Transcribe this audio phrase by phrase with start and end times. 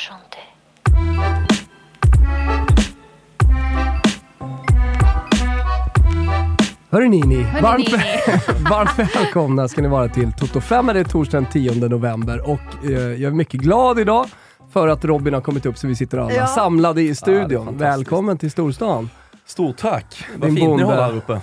[0.00, 0.40] chanter.
[6.90, 8.02] Hörru Nini, Hörni, varmt, Nini.
[8.70, 10.86] varmt välkomna ska ni vara till Toto 5.
[10.86, 14.26] Det är torsdagen 10 november och eh, jag är mycket glad idag
[14.72, 16.46] för att Robin har kommit upp så vi sitter alla Ja.
[16.46, 17.64] samlade i Ja, studion.
[17.64, 17.80] fantastiskt.
[17.82, 19.10] Välkommen till storstan.
[19.50, 20.24] Stort tack!
[20.36, 20.84] Vad Din fint bonde.
[20.84, 21.40] ni har där uppe.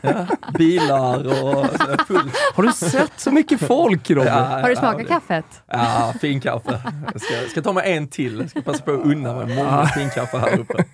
[0.00, 0.26] Ja,
[0.58, 2.30] bilar och så full...
[2.54, 4.26] Har du sett så mycket folk Robin?
[4.26, 5.44] Ja, Har du smakat ja, kaffet?
[5.66, 6.80] Ja, fin kaffe.
[7.12, 8.38] Jag ska, ska ta mig en till.
[8.40, 10.84] Jag ska passa på att unna mig många fin kaffe här uppe.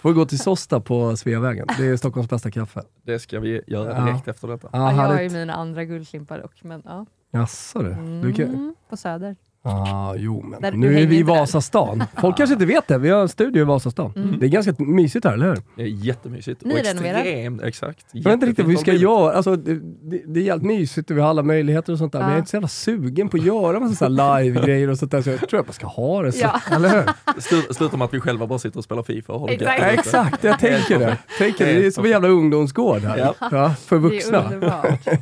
[0.00, 1.66] Får gå till Sosta på Sveavägen.
[1.78, 2.82] Det är Stockholms bästa kaffe.
[3.06, 4.04] Det ska vi göra Ja.
[4.04, 4.68] direkt efter detta.
[4.72, 6.60] Ja, Ja, jag har ju mina andra guldklimpar dock.
[6.62, 7.06] Men, ja.
[7.32, 8.20] Jaså du.
[8.22, 8.44] du kan...
[8.44, 9.36] mm, på Söder.
[9.62, 11.22] Ah, jo men nu är vi i.
[11.22, 12.04] Vasastan.
[12.20, 14.12] Folk kanske inte vet det, vi har en studio i Vasastan.
[14.16, 14.38] Mm.
[14.38, 15.58] Det är ganska mysigt här, eller hur?
[15.76, 16.62] Det är jättemysigt.
[16.62, 18.06] Och extremt, exakt.
[18.12, 19.32] Jag vet inte riktigt vad vi ska göra.
[19.32, 19.80] Alltså, det,
[20.26, 22.18] det, är jävligt mysigt och vi har alla möjligheter och sånt där.
[22.18, 22.32] Men Ja.
[22.32, 25.22] jag är inte så jävla sugen på att göra massa live-grejer och sånt där.
[25.22, 26.40] Så jag tror jag bara ska ha det så.
[26.40, 26.76] Ja.
[26.76, 27.40] Eller hur?
[27.40, 29.80] Slut- Slutar med att vi själva bara sitter och spelar Fifa och det Exakt.
[29.80, 31.16] Ja, exakt, jag tänker det.
[31.38, 31.72] Tänker det.
[31.72, 33.18] det är som en jävla ungdomsgård här.
[33.18, 33.34] Ja.
[33.50, 34.44] Ja, för Det är vuxna.
[34.44, 35.06] underbart.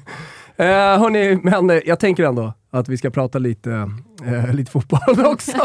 [0.60, 3.90] Eh, hörni, men jag tänker ändå att vi ska prata lite,
[4.24, 5.56] eh, lite fotboll också.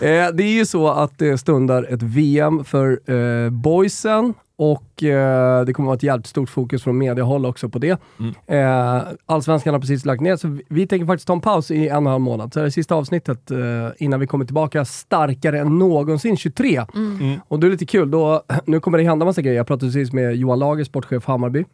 [0.00, 5.64] eh, det är ju så att det stundar ett VM för eh, boysen och eh,
[5.64, 8.00] det kommer vara ett jävligt stort fokus från mediehåll också på det.
[8.18, 8.34] Mm.
[8.46, 11.88] Eh, Allsvenskan har precis lagt ner, så vi, vi tänker faktiskt ta en paus i
[11.88, 12.52] en och en halv månad.
[12.52, 13.58] Så det är det sista avsnittet eh,
[13.98, 16.84] innan vi kommer tillbaka starkare än någonsin 23.
[16.94, 17.40] Mm.
[17.48, 19.56] Och det är lite kul, då, nu kommer det hända massa grejer.
[19.56, 21.64] Jag pratade precis med Johan Lager, sportchef Hammarby.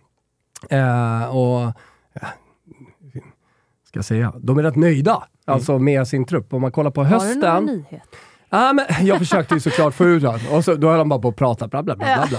[0.70, 1.72] Eh, och,
[3.94, 6.52] ska jag säga, de är rätt nöjda alltså med sin trupp.
[6.54, 7.64] Om man kollar på Har du någon hösten.
[7.64, 8.02] nyhet?
[8.50, 10.40] Ja, men jag försökte ju såklart få ut honom.
[10.52, 12.06] Och så, då höll han bara på att prata, bla bla bla.
[12.28, 12.38] bla,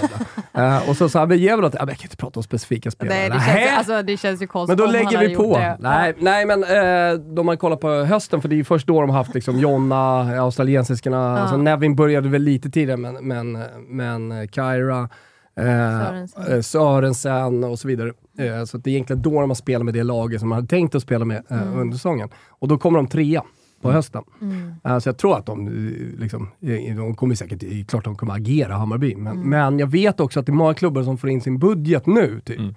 [0.52, 0.76] bla.
[0.76, 1.74] Eh, och så sa han, men ge mig något.
[1.74, 3.18] Ja, men jag kan inte prata om specifika spelare.
[3.18, 5.58] Nej, det känns, alltså, det känns ju konstigt Men då om lägger vi på.
[5.58, 5.76] det.
[5.80, 9.00] Nej, nej, men eh, de man kollar på hösten, för det är ju först då
[9.00, 13.58] de har haft liksom Jonna, eh, australiensiskorna, alltså Nevin började väl lite tidigare, men, men,
[13.88, 15.08] men eh, Kyra,
[15.56, 16.62] eh, Sörensen.
[16.62, 18.12] Sörensen och så vidare.
[18.38, 20.56] Eh, så att det är egentligen då de har spelat med det laget som man
[20.56, 21.78] hade tänkt att spela med eh, Mm.
[21.78, 22.28] under säsongen.
[22.48, 23.42] Och då kommer de trea
[23.82, 24.22] på hösten.
[24.40, 24.74] Mm.
[24.84, 28.34] Eh, så jag tror att de, eh, liksom, eh, de kommer säkert, klart de kommer
[28.34, 29.16] agera, Hammarby.
[29.16, 29.48] Men, Mm.
[29.50, 32.40] men jag vet också att det är många klubbar som får in sin budget nu.
[32.44, 32.58] Typ.
[32.58, 32.74] Mm.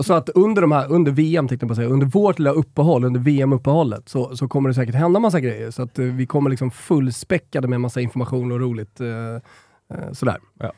[0.00, 3.04] Så att under, de här, under VM, tänkte jag på säga, under vårt lilla uppehåll,
[3.04, 5.70] under VM-uppehållet, så, så kommer det säkert hända massa grejer.
[5.70, 9.00] Så att vi kommer liksom fullspäckade med massa information och roligt.
[10.12, 10.36] sådär.
[10.58, 10.72] Ja,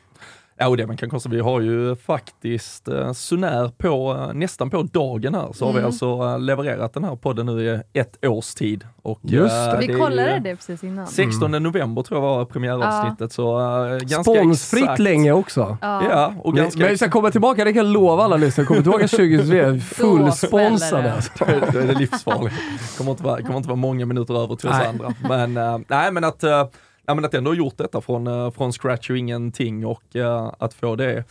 [0.67, 4.81] och det man kan konstatera, vi har ju faktiskt eh, sånär på, eh, nästan på
[4.83, 5.85] dagen här, så har vi Mm.
[5.85, 7.61] alltså eh, levererat den här podden nu
[7.93, 8.83] i ett års tid.
[9.01, 9.77] Och, Just eh, det.
[9.79, 11.07] Vi är ju- kollade det precis innan.
[11.07, 14.99] 16 november tror jag var premiäravsnittet, så uh, ganska Sponsfritt exakt.
[14.99, 15.77] länge också.
[15.81, 16.03] Ja.
[16.09, 18.67] Ja, och Men, ganska men vi ska komma tillbaka, det kan jag lova alla lyssnare,
[18.67, 21.13] kommer tillbaka 2023 fullsponsrade.
[21.13, 21.31] Alltså.
[21.73, 22.55] Då är det livsfarligt.
[22.97, 24.87] kommer inte vara, kommer inte vara många minuter över till oss Nej.
[24.87, 25.13] andra.
[25.29, 26.65] Men, eh, nej, men att, uh,
[27.09, 30.51] ja, men att ändå ha gjort detta från, eh, från scratch och ingenting och eh,
[30.59, 31.23] att få det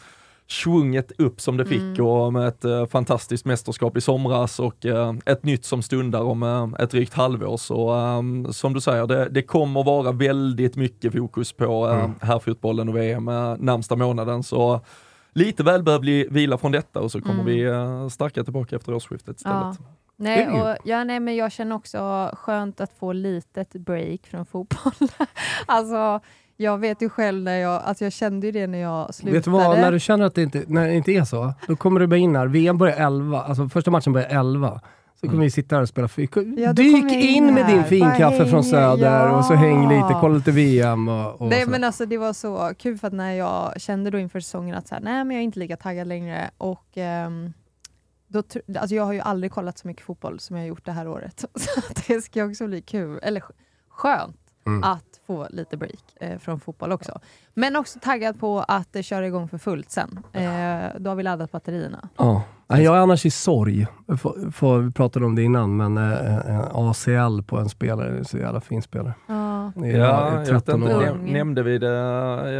[0.51, 2.07] svunget upp som det fick Mm.
[2.07, 4.87] och med ett eh, fantastiskt mästerskap i somras och
[5.27, 7.57] ett nytt som stundar om ett drygt halvår.
[7.57, 12.11] Så eh, som du säger, det, det kommer vara väldigt mycket fokus på uh, Mm.
[12.21, 14.43] herrfotbollen och VM uh, närmsta månaden.
[14.43, 14.81] Så
[15.35, 17.47] lite välbehövlig vila från detta och så kommer Mm.
[17.47, 19.57] vi uh, starka tillbaka efter årsskiftet istället.
[19.79, 19.85] Ja.
[20.21, 24.93] Nej, och, ja, nej, men jag känner också skönt att få litet break från fotboll.
[25.67, 26.21] alltså,
[26.57, 29.37] jag vet ju själv när jag, alltså jag kände ju det när jag slutade.
[29.37, 31.77] Vet du vad, när du känner att det inte, när det inte är så, då
[31.77, 32.47] kommer du bara in här.
[32.47, 34.81] VM börjar 11, alltså första matchen börjar 11.
[35.15, 35.45] Så kommer Mm.
[35.45, 36.41] vi sitta här och spela fika.
[36.41, 40.19] Ja, Dyk in in med din finkaffe från Söder och så häng lite, ja.
[40.21, 41.71] kolla lite VM och, och Nej så.
[41.71, 44.89] men alltså det var så kul för att när jag kände då inför säsongen att
[44.89, 47.53] så här, nej men jag är inte lika taggad längre och ehm,
[48.29, 48.43] då,
[48.79, 51.09] alltså jag har ju aldrig kollat så mycket fotboll som jag har gjort det här
[51.09, 51.45] året.
[51.55, 53.53] Så det ska också bli kul, eller sk-
[53.91, 54.85] skönt Mm.
[54.85, 57.19] att få lite break eh, från fotboll också.
[57.55, 60.19] Men också taggad på att eh, köra igång för fullt sen.
[60.33, 60.43] Eh,
[60.99, 62.09] då har vi laddat batterierna.
[62.17, 62.43] Ja.
[62.67, 63.87] Jag är annars i sorg.
[64.19, 68.19] Får- får- Vi pratade om det innan, men eh, eh, ACL på en spelare, det
[68.19, 69.15] är så jävla fin spelare.
[69.27, 69.73] Ja.
[69.77, 71.03] Det Ja, jag vet 13 inte, år.
[71.03, 71.99] näm- nämnde vi det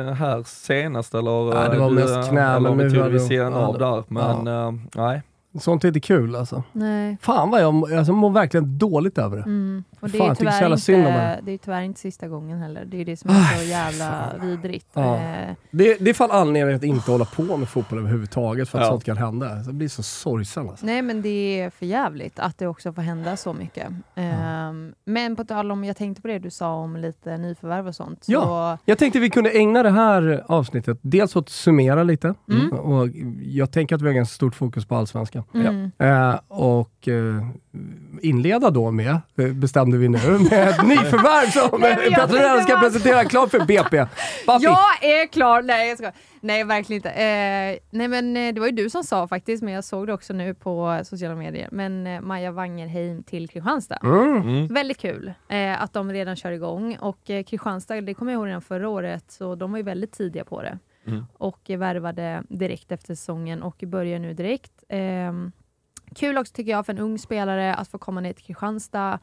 [0.09, 1.55] eh, här senast eller?
[1.55, 3.79] Ja, det var mest knä, eller men nu tog hade vi de- sidan ja, av
[3.79, 5.23] där, men eh, nej.
[5.61, 6.63] Sånt är inte kul alltså.
[6.73, 7.17] Nej.
[7.21, 9.43] Fan vad jag, alltså, jag mår verkligen dåligt över det.
[9.43, 9.85] Mm.
[10.01, 11.41] Och det, Fan, är jag så tyvärr om inte, henne.
[11.43, 12.85] det är tyvärr inte sista gången heller.
[12.85, 14.87] Det är det som är så jävla vidrigt.
[14.95, 15.17] Ja.
[15.17, 18.85] Eh, Det, det är fan anledningen att inte hålla på med fotboll överhuvudtaget, för att
[18.85, 18.91] Ja.
[18.91, 19.63] sånt kan hända.
[19.63, 20.87] Så Jag blir så sorgsen alltså.
[20.87, 23.89] Nej men det är för jävligt att det också får hända så mycket.
[24.15, 27.95] Ehm, men på tal om, jag tänkte på det du sa om lite nyförvärv och
[27.95, 28.25] sånt.
[28.25, 28.79] Så, Ja.
[28.85, 32.35] Jag tänkte vi kunde ägna det här avsnittet dels åt att summera lite.
[32.51, 32.73] Mm.
[32.73, 33.09] Och
[33.43, 35.45] jag tänker att vi har ganska stort fokus på allsvenskan.
[35.55, 35.91] Mm.
[35.99, 37.47] Eh, och eh,
[38.23, 43.51] inleda då med, eh, bestämde vi nu, med ett nyförvärv som Petter ska presentera klart
[43.51, 44.07] för BP.
[44.47, 44.65] Papi.
[44.65, 45.63] Jag är klar!
[45.63, 46.13] Nej, jag ska.
[46.41, 47.11] Nej, verkligen inte.
[47.11, 50.13] Eh, nej, men eh, det var ju du som sa faktiskt, men jag såg det
[50.13, 51.69] också nu på sociala medier.
[51.73, 53.99] Men eh, Maja Wangerheim till Kristianstad.
[54.03, 54.67] Mm.
[54.67, 56.97] Väldigt kul eh, att de redan kör igång.
[57.01, 60.13] Och eh, Kristianstad, det kommer jag ihåg redan förra året, så de var ju väldigt
[60.13, 60.79] tidiga på det.
[61.09, 61.27] Mm.
[61.33, 64.85] Och eh, värvade direkt efter säsongen och börjar nu direkt.
[64.89, 65.53] Ehm,
[66.15, 69.19] kul också tycker jag för en ung spelare att få komma ner till Kristianstad.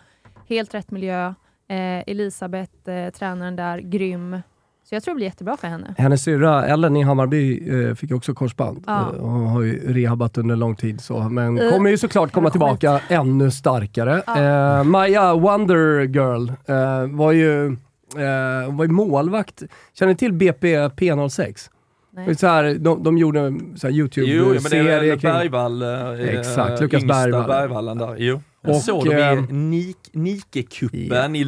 [0.47, 1.33] Helt rätt miljö.
[1.67, 4.41] Eh, Elisabeth, eh, tränaren där, grym.
[4.89, 5.95] Så jag tror det blir jättebra för henne.
[5.97, 8.83] Hennes syrra Ellen i Hammarby eh, fick också korsband.
[8.87, 8.99] Ja.
[8.99, 12.49] Eh, hon har ju rehabat under lång tid, så, men Eh, kommer ju såklart komma
[12.49, 14.23] tillbaka ännu starkare.
[14.27, 14.79] Ja.
[14.79, 17.67] Eh, Maja Wonder Girl eh, var ju
[18.15, 19.63] eh, var ju målvakt.
[19.93, 21.69] Känner ni till BP P06?
[22.15, 22.35] Nej.
[22.35, 25.19] Så här, de, de gjorde en så här Jo, jo, men det är YouTube-serie väl
[25.19, 25.31] kring...
[25.31, 27.47] Bergvall, eh, Exakt, Lukas yngsta Bergvall.
[27.47, 28.15] Bergvallen där.
[28.17, 28.41] Jo.
[28.61, 31.41] Jag Och, såg dem eh, i Nik, Nike-cupen i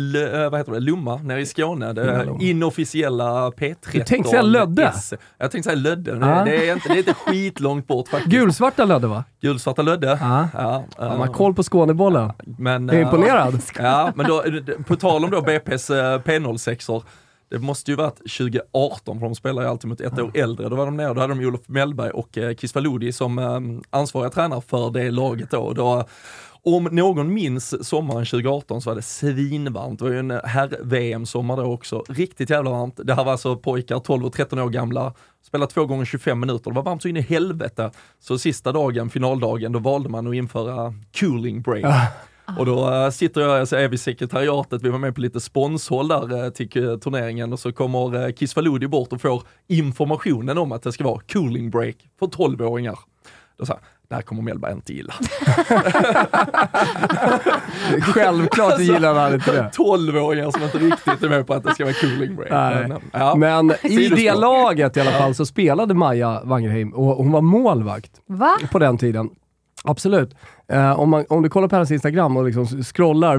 [0.43, 1.93] eh, vad heter det, Lomma, nere i Skåne.
[1.93, 3.75] Det inofficiella P13.
[3.91, 4.83] Du tänkte säga Lödde?
[4.95, 5.13] S.
[5.37, 6.43] Jag tänkte säga Lödde, Ja.
[6.45, 8.31] det, är inte, det är inte skitlångt bort faktiskt.
[8.35, 9.23] Gulsvarta Lödde va?
[9.41, 10.07] Gulsvarta Lödde.
[10.21, 10.47] Ja.
[10.53, 12.31] Ja, Ja, eh, man har koll på Skånebollen.
[12.57, 13.61] men, Jag är eh, imponerad.
[13.79, 14.43] Ja, men då,
[14.87, 17.03] på tal om då BP's eh, P06or,
[17.49, 20.69] det måste ju varit 2018, för de spelar ju alltid mot ett år äldre.
[20.69, 23.59] Då var de nere, då hade de Olof Mellberg och eh, Kisvalodi som eh,
[23.89, 25.73] ansvariga tränare för det laget då.
[25.73, 26.07] då
[26.63, 29.99] om någon minns sommaren 2018 så var det svinvarmt.
[29.99, 32.03] Det var ju en herr-VM-sommar då också.
[32.09, 32.99] Riktigt jävla varmt.
[33.03, 35.13] Det här var alltså pojkar 12 och 13 år gamla,
[35.47, 36.71] spelade två gånger 25 minuter.
[36.71, 37.91] Det var varmt så in i helvete.
[38.19, 42.11] Så sista dagen, finaldagen, då valde man att införa cooling break.
[42.55, 46.07] Och då äh, sitter jag, alltså är vi sekretariatet, vi var med på lite sponshåll
[46.07, 50.71] där äh, till eh, turneringen och så kommer äh, Kisvalodi bort och får informationen om
[50.71, 52.99] att det ska vara cooling break för 12-åringar.
[53.57, 53.79] Då sa
[54.09, 55.13] det här kommer Mellberg inte gilla.
[58.01, 59.71] Självklart gillar han inte det.
[59.77, 62.51] 12-åringar som inte riktigt är med på att det ska vara cooling break.
[62.51, 62.87] Nej.
[62.87, 63.35] Men, ja.
[63.35, 68.11] Men i det laget i alla fall så spelade Maja Wangerheim och hon var målvakt
[68.27, 68.57] Va?
[68.71, 69.29] på den tiden.
[69.87, 70.35] Absolut.
[70.67, 73.37] Eh, om, man, om du kollar på hennes Instagram och liksom scrollar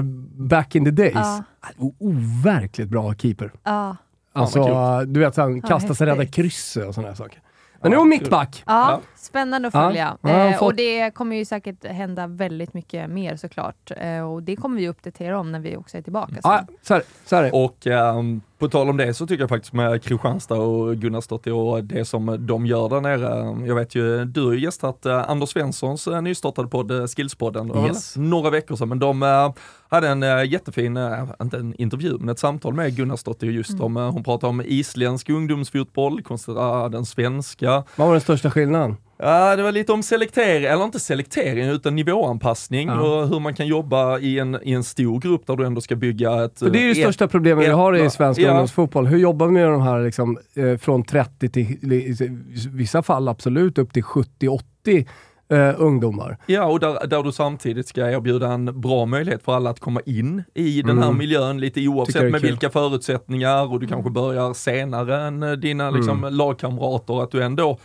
[0.49, 1.13] back in the days.
[1.15, 1.43] Ja.
[1.77, 3.51] o- Overkligt bra keeper.
[3.63, 3.95] Ja.
[4.33, 7.41] Alltså, vad du vet, såhär, Ja, kasta sig, rädda krysset och sådana saker.
[7.81, 8.63] Men nu är hon mittback.
[8.67, 8.99] Ja, Ja.
[9.15, 9.81] spännande att Ja.
[9.87, 10.17] följa.
[10.21, 13.91] Ja, eh, fått- Och det kommer ju säkert hända väldigt mycket mer såklart.
[13.97, 16.31] Eh, och det kommer vi uppdatera om när vi också är tillbaka.
[16.33, 16.41] sen.
[16.43, 17.05] Ja, så är det.
[17.25, 17.51] Så är det.
[17.51, 21.83] Och ehm, på tal om det så tycker jag faktiskt med Kristianstad och Gunnarsdottir och
[21.83, 23.67] det som de gör där nere.
[23.67, 27.71] Jag vet ju, du har ju gästat eh, Anders Svenssons eh, nystartade podd eh, Skillspodden.
[27.85, 28.15] Yes.
[28.17, 29.21] Några veckor sedan, men de
[29.89, 30.99] hade en jättefin,
[31.41, 33.97] inte en intervju, men ett samtal med Gunnarsdottir just Mm.
[33.97, 37.83] om, hon pratade om isländsk ungdomsfotboll kontra den svenska.
[37.95, 38.97] Vad var den största skillnaden?
[39.21, 43.01] Ja, det var lite om selektering, eller inte selektering, utan nivåanpassning Ja.
[43.01, 45.95] och hur man kan jobba i en, i en stor grupp där du ändå ska
[45.95, 46.59] bygga ett...
[46.59, 48.49] För det är ju det ett- största problemet vi har i svensk ja.
[48.49, 49.07] ungdomsfotboll.
[49.07, 52.15] Hur jobbar vi med de här liksom, eh, från 30 till, i
[52.73, 55.05] vissa fall absolut upp till 70-80
[55.51, 56.37] eh, ungdomar?
[56.45, 60.01] Ja, och där, där du samtidigt ska erbjuda en bra möjlighet för alla att komma
[60.05, 61.17] in i den här Mm.
[61.17, 62.49] miljön, lite oavsett med kul.
[62.49, 66.33] vilka förutsättningar och du kanske börjar senare än eh, dina liksom, Mm.
[66.33, 67.77] lagkamrater, att du ändå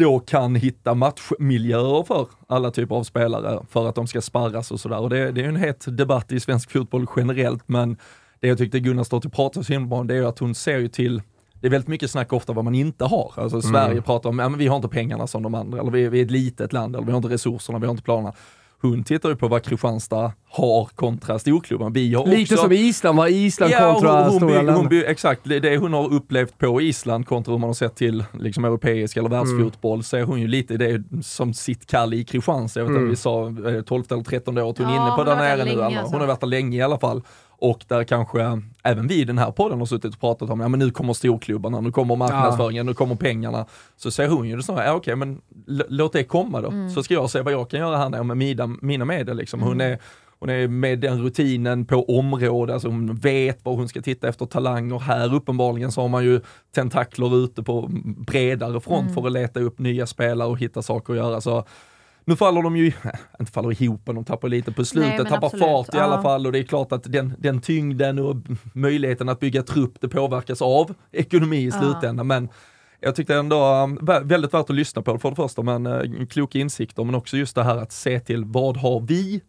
[0.00, 4.80] då kan hitta matchmiljöer för alla typer av spelare för att de ska sparras och
[4.80, 4.98] sådär.
[4.98, 7.96] Och det, det är en het debatt i svensk fotboll generellt, men
[8.40, 10.88] det jag tyckte Gunnar Stott pratade så himla om, det är att hon ser ju
[10.88, 11.22] till
[11.60, 13.32] det är väldigt mycket snack ofta vad man inte har.
[13.36, 16.08] Alltså Sverige pratar om, ja men vi har inte pengarna som de andra, eller vi,
[16.08, 18.32] vi är ett litet land, eller vi har inte resurserna, vi har inte planerna.
[18.82, 21.92] Hon tittar ju på vad Kristianstad har kontra storklubben.
[21.92, 25.40] Vi har Lite också, som Island, var Island kontra hon, hon, stora hon by, Exakt,
[25.44, 29.28] det, hon har upplevt på Island kontra hur man har sett till liksom, europeisk eller
[29.28, 32.80] världsfotboll, så är hon ju lite det som sitt kall i Kristianstad.
[32.80, 33.10] Jag vet inte, Mm.
[33.10, 33.46] vi sa
[33.76, 35.82] eh, 12 eller 13 året hon är Ja, inne på hon där nere nu.
[35.82, 36.12] alltså.
[36.12, 37.22] Hon har varit där länge i alla fall.
[37.60, 40.68] Och där kanske även vi i den här podden har suttit och pratat om, ja
[40.68, 43.66] men nu kommer storklubbarna, nu kommer marknadsföringen, nu kommer pengarna.
[43.96, 45.40] Så säger hon ju det snarare, ja okej men
[45.88, 46.68] låt det komma då.
[46.68, 46.90] Mm.
[46.90, 49.62] Så ska jag se vad jag kan göra här nere med mina, mina medel liksom.
[49.62, 49.98] Hon är
[50.38, 54.46] hon är med den rutinen på området, alltså hon vet var hon ska titta efter
[54.46, 54.98] talanger.
[54.98, 56.40] Här uppenbarligen så har man ju
[56.74, 57.86] tentakler ute på
[58.26, 59.14] bredare front Mm.
[59.14, 61.40] för att leta upp nya spelare och hitta saker att göra.
[61.40, 61.64] Så
[62.30, 62.92] nu faller de ju,
[63.40, 66.14] inte faller ihop, men de tappar lite på slutet, men tappar absolut, fart i alla
[66.14, 66.22] ja.
[66.22, 68.36] fall och det är klart att den, den tyngden och
[68.72, 71.80] möjligheten att bygga trupp, det påverkas av ekonomi i Ja.
[71.80, 72.26] slutändan.
[72.26, 72.48] Men
[73.00, 76.26] jag tyckte ändå um, vä- väldigt värt att lyssna på för det första, men uh,
[76.26, 79.40] kloka insikter, men också just det här att se till vad har vi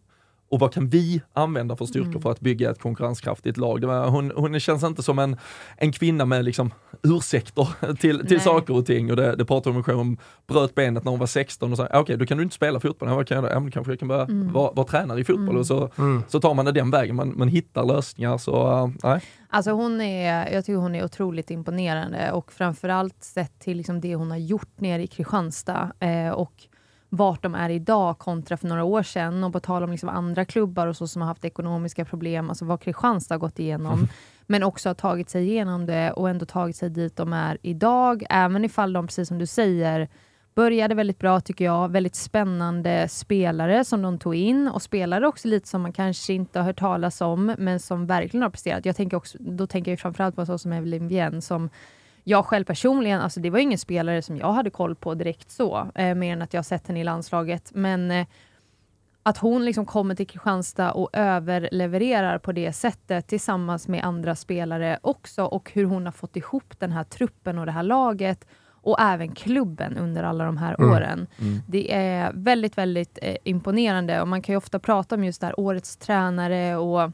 [0.52, 2.22] och vad kan vi använda för styrkor Mm.
[2.22, 3.80] för att bygga ett konkurrenskraftigt lag?
[3.80, 5.36] Det var, hon, hon känns inte som en,
[5.76, 6.70] en kvinna med liksom
[7.02, 8.40] ursäkter till, till Nej.
[8.40, 9.10] saker och ting.
[9.10, 10.16] Och det, det pratade hon själv om,
[10.46, 12.80] bröt benet när hon var 16 och sa, "Ah, okej då kan du inte spela
[12.80, 13.08] fotboll.
[13.08, 13.52] Ja, vad kan jag göra?
[13.54, 14.52] Ja, men kanske jag kan börja Mm.
[14.52, 15.48] vara, vara tränare i fotboll.
[15.48, 15.58] Mm.
[15.60, 16.22] Och så, Mm.
[16.28, 18.38] så tar man det den vägen, man, man hittar lösningar.
[18.38, 19.20] Så uh, nej.
[19.48, 24.14] Alltså hon är, jag tycker hon är otroligt imponerande och framförallt sett till liksom det
[24.14, 26.52] hon har gjort nere i Kristianstad eh, och
[27.14, 29.44] vart de är idag kontra för några år sedan.
[29.44, 32.64] Och på tal om liksom andra klubbar och så som har haft ekonomiska problem, alltså
[32.64, 34.08] vad Kristianstad har gått igenom,
[34.46, 38.24] men också har tagit sig igenom det och ändå tagit sig dit de är idag,
[38.30, 40.08] även ifall de, precis som du säger,
[40.54, 41.88] började väldigt bra tycker jag.
[41.88, 46.58] Väldigt spännande spelare som de tog in och spelare också lite som man kanske inte
[46.58, 48.86] har hört talas om men som verkligen har presterat.
[48.86, 51.70] Jag tänker också, då tänker jag framförallt på så som Evelyn Vienne som
[52.24, 55.88] jag själv personligen, alltså det var ingen spelare som jag hade koll på direkt så,
[55.94, 57.70] eh, mer än att jag sett henne i landslaget.
[57.74, 58.26] Men eh,
[59.22, 64.98] att hon liksom kommer till Kristianstad och överlevererar på det sättet tillsammans med andra spelare
[65.02, 68.46] också och hur hon har fått ihop den här truppen och det här laget
[68.84, 70.90] och även klubben under alla de här Mm.
[70.90, 71.26] åren.
[71.68, 75.46] Det är väldigt, väldigt eh, imponerande och man kan ju ofta prata om just det
[75.46, 77.10] här årets tränare och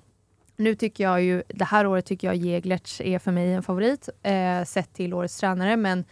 [0.58, 4.08] nu tycker jag ju, det här året tycker jag Jeglerts är för mig en favorit
[4.22, 6.04] eh, sett till årets tränare men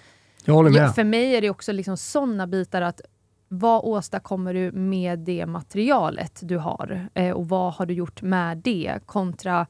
[0.45, 0.95] Jag håller med.
[0.95, 3.01] för mig är det också liksom sådana bitar att
[3.49, 7.09] vad åstadkommer du med det materialet du har?
[7.15, 8.99] Eh, och vad har du gjort med det?
[9.07, 9.67] Kontra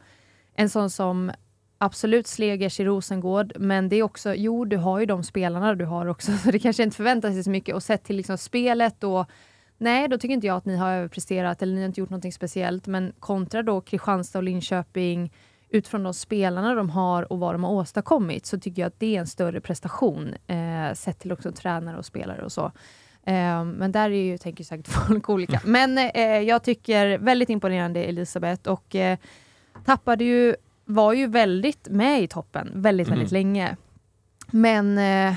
[0.55, 1.33] en sån som
[1.79, 5.85] absolut Slegers i Rosengård, men det är också, jo du har ju de spelarna du
[5.85, 7.75] har också, så det kanske inte förväntar sig så mycket.
[7.75, 9.27] Och sett till liksom spelet då,
[9.79, 12.33] nej då tycker inte jag att ni har överpresterat eller ni har inte gjort någonting
[12.33, 12.87] speciellt.
[12.87, 15.33] Men kontra då Kristianstad och Linköping,
[15.69, 19.17] utifrån de spelarna de har och vad de har åstadkommit så tycker jag att det
[19.17, 22.65] är en större prestation eh, sett till också tränare och spelare och så.
[23.27, 25.61] Eh, men där är ju, tänker säkert folk olika.
[25.65, 29.19] Men eh, jag tycker väldigt imponerande Elisabeth och eh,
[29.85, 33.43] tappade ju, var ju väldigt med i toppen väldigt, väldigt Mm.
[33.47, 33.77] länge.
[34.51, 35.35] Men eh,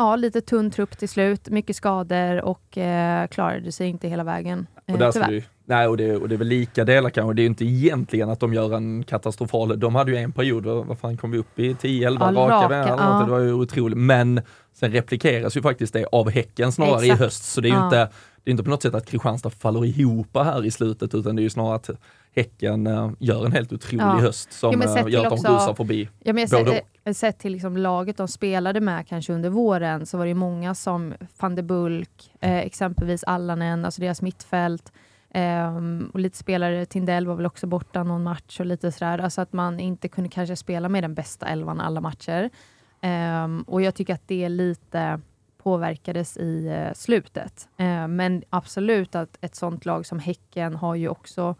[0.00, 4.66] ja, lite tunn trupp till slut, mycket skador och eh, klarade sig inte hela vägen.
[4.86, 5.28] Eh, Och, där tyvärr.
[5.30, 7.34] du, nej, och, det, och det är väl lika delar kanske.
[7.34, 10.64] Det är ju inte egentligen att de gör en katastrofal, de hade ju en period,
[10.64, 11.72] vad, fan kom vi upp i?
[11.74, 13.18] 10-11 Ja, raka, vänner, ja.
[13.18, 13.98] något, det var ju otroligt.
[13.98, 14.40] Men
[14.72, 17.20] sen replikeras ju faktiskt det av Häcken snarare Exakt.
[17.20, 17.44] i höst.
[17.44, 17.84] Så det är ju Ja.
[17.84, 17.96] inte,
[18.44, 21.42] det är inte på något sätt att Kristianstad faller ihop här i slutet, utan det
[21.42, 21.90] är ju snarare att
[22.36, 24.18] Häcken eh, gör en helt otrolig Ja.
[24.20, 26.08] höst som Jo, eh, gör att de rusar förbi.
[26.24, 26.80] Ja, men jag Både
[27.10, 30.74] Eh, sett, till liksom laget de spelade med kanske under våren så var det många
[30.74, 34.92] som van de Bulk, eh, exempelvis Allanen, alltså deras mittfält.
[35.30, 35.76] Eh,
[36.12, 39.18] och lite spelare, Tindell var väl också borta någon match och lite sådär.
[39.18, 42.50] Alltså att man inte kunde kanske spela med den bästa elvan alla matcher.
[43.00, 45.20] Eh, och jag tycker att det lite
[45.62, 47.68] påverkades i eh, slutet.
[47.76, 51.54] Ehm, men absolut att ett sånt lag som Häcken har ju också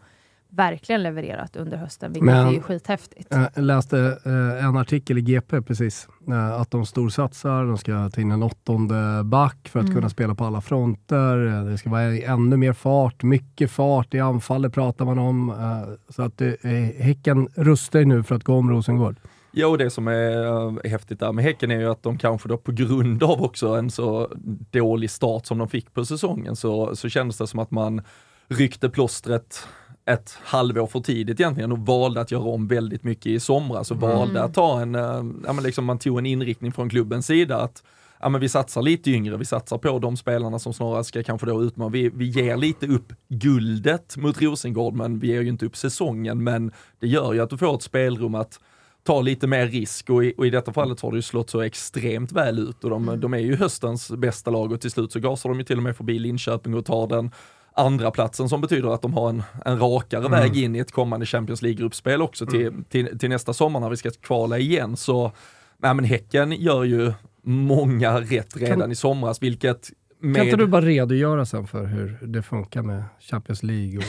[0.53, 3.27] verkligen levererat under hösten, vilket Men- är ju skithäftigt.
[3.55, 8.21] Jag läste eh, en artikel i GP precis, eh, att de storsatsar, de ska ta
[8.21, 9.95] in en åttonde back för att Mm.
[9.95, 11.47] kunna spela på alla fronter.
[11.47, 15.49] Eh, Det ska vara ännu mer fart, mycket fart i anfallet pratar man om.
[15.49, 16.49] Eh, så att eh,
[16.97, 19.15] Häcken rustar ju nu för att gå om Rosengård.
[19.53, 22.49] Ja, och det som är äh, häftigt där med Häcken är ju att de kanske
[22.49, 24.29] då på grund av också en så
[24.71, 28.01] dålig start som de fick på säsongen så, så kändes det som att man
[28.49, 29.67] ryckte plåstret
[30.05, 33.97] ett halvår för tidigt egentligen och valde att göra om väldigt mycket i somras och
[33.97, 34.45] valde Mm.
[34.45, 35.01] att ta en, äh,
[35.45, 37.83] ja men liksom man tog en inriktning från klubbens sida att
[38.19, 41.47] ja men vi satsar lite yngre, vi satsar på de spelarna som snarare ska kanske
[41.47, 41.89] då utmana.
[41.89, 46.43] Vi, vi ger lite upp guldet mot Rosengård men vi ger ju inte upp säsongen
[46.43, 48.59] men det gör ju att du får ett spelrum att
[49.03, 51.61] ta lite mer risk och i, och i detta fallet har det ju slått så
[51.61, 53.19] extremt väl ut och de, Mm.
[53.19, 55.83] de är ju höstens bästa lag och till slut så gasar de ju till och
[55.83, 57.31] med förbi Linköping och tar den
[57.73, 60.31] andra platsen som betyder att de har en, en rakare Mm.
[60.31, 63.97] väg in i ett kommande Champions League-gruppspel också till, till, till nästa sommar när vi
[63.97, 64.97] ska kvala igen.
[64.97, 65.31] Så
[65.77, 67.13] nej men Häcken gör ju
[67.43, 69.89] många rätt redan Kan- i somras, vilket
[70.21, 70.35] med...
[70.35, 74.03] Kan inte du bara redogöra sen för hur det funkar med Champions League och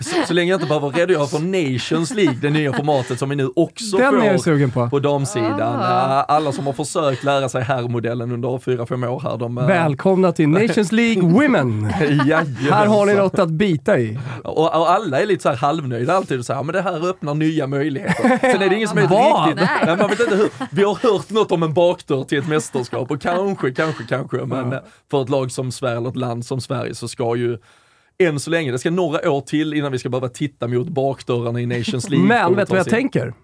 [0.04, 1.38] så, så länge jag inte behöver redogöra för
[1.72, 4.88] Nations League, det nya formatet som vi nu också Den får är jag sugen på.
[4.90, 5.76] på damsidan.
[5.80, 6.22] Ah.
[6.22, 9.58] Alla som har försökt lära sig herrmodellen under fyra, fem år här, de...
[9.58, 11.84] eh, Välkomna till Nations League Women!
[12.70, 14.18] Här har ni något att bita i.
[14.44, 17.08] Och, och alla är lite så här halvnöjda alltid och säger, ja men det här
[17.08, 18.38] öppnar nya möjligheter.
[18.52, 19.86] Sen är det ingen som är riktigt, Nej.
[19.86, 20.48] nej, man vet inte hur.
[20.70, 24.72] Vi har hört något om en bakdörr till ett mästerskap och kanske, kanske, kanske, men
[24.72, 24.78] eh,
[25.10, 27.58] för ett lag som Sverige, eller ett land som Sverige så ska ju
[28.18, 31.60] än så länge, det ska några år till innan vi ska behöva titta mot bakdörrarna
[31.60, 32.26] i Nations League.
[32.28, 32.90] Men vet du vad jag in.
[32.90, 33.34] tänker?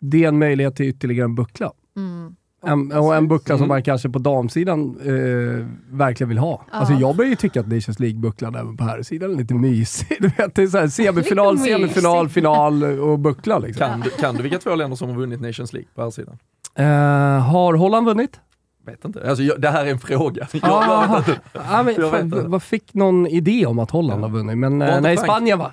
[0.00, 1.72] Det är en möjlighet till ytterligare en buckla.
[1.96, 2.34] Mm.
[2.66, 3.68] En, och en buckla som Mm.
[3.68, 6.64] man kanske på damsidan eh, verkligen vill ha.
[6.72, 6.78] Ja.
[6.78, 10.16] Alltså jag börjar ju tycka att Nations League-bucklan även på här sidan är lite mysig.
[10.20, 13.86] Du vet, det är så här semifinal, semifinal, final och buckla liksom.
[13.86, 16.38] Kan, du, kan du vilka två länder som har vunnit Nations League på här sidan?
[16.74, 16.84] Eh,
[17.42, 18.40] har Holland vunnit?
[18.88, 19.28] Vet inte.
[19.28, 20.48] Alltså, jag, det här är en fråga.
[20.52, 21.40] Jag, jag vet inte.
[21.52, 22.48] Ja, men, Jag fan, vet inte.
[22.48, 24.58] vad fick någon idé om att Holland har vunnit?
[24.58, 25.72] Men eh, nej, Spanien va?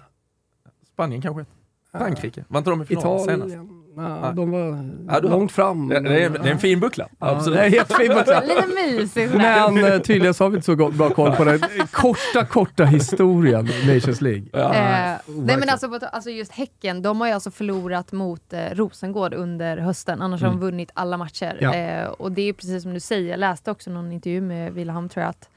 [0.96, 1.46] Frankrike kanske?
[1.92, 2.46] Frankrike?
[2.48, 3.56] Var inte de i final senast?
[3.98, 5.88] Ja, de var Ja, du långt fram.
[5.88, 7.08] Det, det, är, det är en fin buckla.
[7.20, 7.60] Ja, Absolut.
[7.60, 8.42] det är jättefin buckla.
[8.48, 9.30] Lite mysig.
[9.36, 11.60] Men eh, tydligen så har vi inte så bra koll på den
[11.92, 14.44] korta, korta historien Nations League.
[14.54, 14.74] Ja.
[14.74, 19.34] Eh, nej men alltså, alltså just Häcken, de har ju alltså förlorat mot eh, Rosengård
[19.34, 21.58] under hösten, annars har de vunnit alla matcher.
[21.62, 21.74] Ja.
[21.76, 25.10] Eh, och det är precis som du säger, jag läste också någon intervju med Wilhelm
[25.10, 25.50] tror jag, att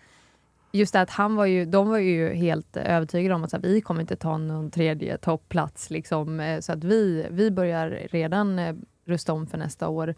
[0.72, 3.62] just det att han var ju, de var ju helt övertygade om att så här,
[3.62, 5.90] vi kommer inte ta någon tredje toppplats.
[5.90, 10.14] Liksom, eh, så att vi, vi börjar redan eh, rusta om för nästa år.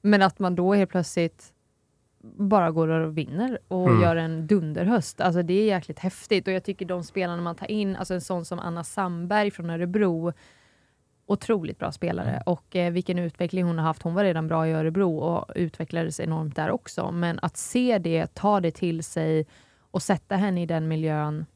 [0.00, 1.50] Men att man då helt plötsligt
[2.36, 4.02] bara går och vinner och Mm.
[4.02, 5.20] gör en dunderhöst.
[5.20, 8.20] Alltså det är jäkligt häftigt och jag tycker de spelarna man tar in, alltså en
[8.20, 10.32] sån som Anna Sandberg från Örebro,
[11.26, 14.02] otroligt bra spelare och eh, vilken utveckling hon har haft.
[14.02, 17.12] Hon var redan bra i Örebro och utvecklades enormt där också.
[17.12, 19.46] Men att se det, ta det till sig
[19.94, 21.46] och sätta henne i den miljön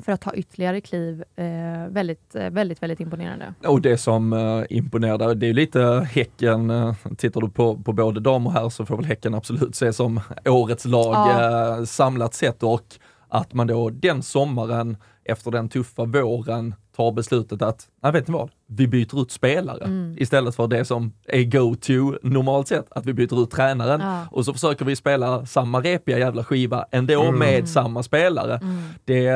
[0.00, 1.46] för att ta ytterligare kliv, eh,
[1.88, 3.54] väldigt, eh, väldigt, väldigt imponerande.
[3.66, 8.20] Och det som uh, imponerar det är lite Häcken, uh, tittar du på, på både
[8.20, 11.78] dam och herr så får väl Häcken absolut ses som årets lag Ja.
[11.78, 12.84] eh, samlat sett och
[13.28, 18.34] att man då den sommaren efter den tuffa våren tar beslutet att, nej vet ni
[18.34, 20.14] vad, vi byter ut spelare Mm.
[20.18, 24.26] istället för det som är go-to normalt sett, att vi byter ut tränaren Ja.
[24.30, 27.38] och så försöker vi spela samma repiga jävla skiva ändå Mm.
[27.38, 28.56] med samma spelare.
[28.62, 28.76] Mm.
[29.04, 29.30] Det,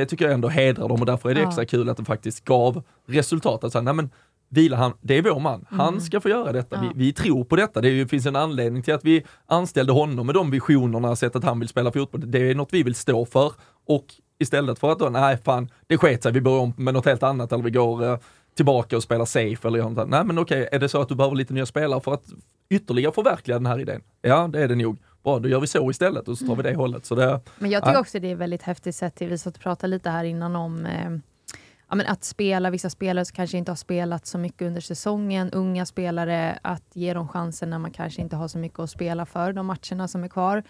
[0.00, 1.46] det tycker jag ändå hedrar dem och därför är det Ja.
[1.48, 3.64] extra kul att det faktiskt gav resultat.
[3.64, 4.10] Att säga, nej men
[4.48, 6.00] vila han, det är vår man, han Mm.
[6.00, 6.76] ska få göra detta.
[6.76, 6.82] Ja.
[6.94, 7.80] Vi, vi tror på detta.
[7.80, 11.58] Det är finns en anledning till att vi anställde honom med de visionerna, sättet han
[11.60, 12.30] vill spela fotboll.
[12.30, 13.52] Det är något vi vill stå för
[13.88, 14.04] och
[14.38, 17.22] istället för att då, nej fan, det sket sig, vi börjar om med något helt
[17.22, 18.18] annat eller vi går eh,
[18.56, 20.08] tillbaka och spelar safe eller gör något.
[20.08, 22.24] Nej men okej, är det så att du behöver lite nya spelare för att
[22.70, 24.00] ytterligare förverkliga den här idén?
[24.22, 24.98] Ja, det är det nog.
[25.24, 27.06] Bra, då gör vi så istället och så tar vi det hållet.
[27.06, 28.00] Så det, Men jag tycker Ja.
[28.00, 30.86] också det är väldigt häftigt sett till, vi satt och pratade lite här innan om
[30.86, 31.10] eh,
[31.88, 35.50] ja, men att spela vissa spelare som kanske inte har spelat så mycket under säsongen,
[35.50, 39.26] unga spelare, att ge dem chansen när man kanske inte har så mycket att spela
[39.26, 40.62] för, de matcherna som är kvar.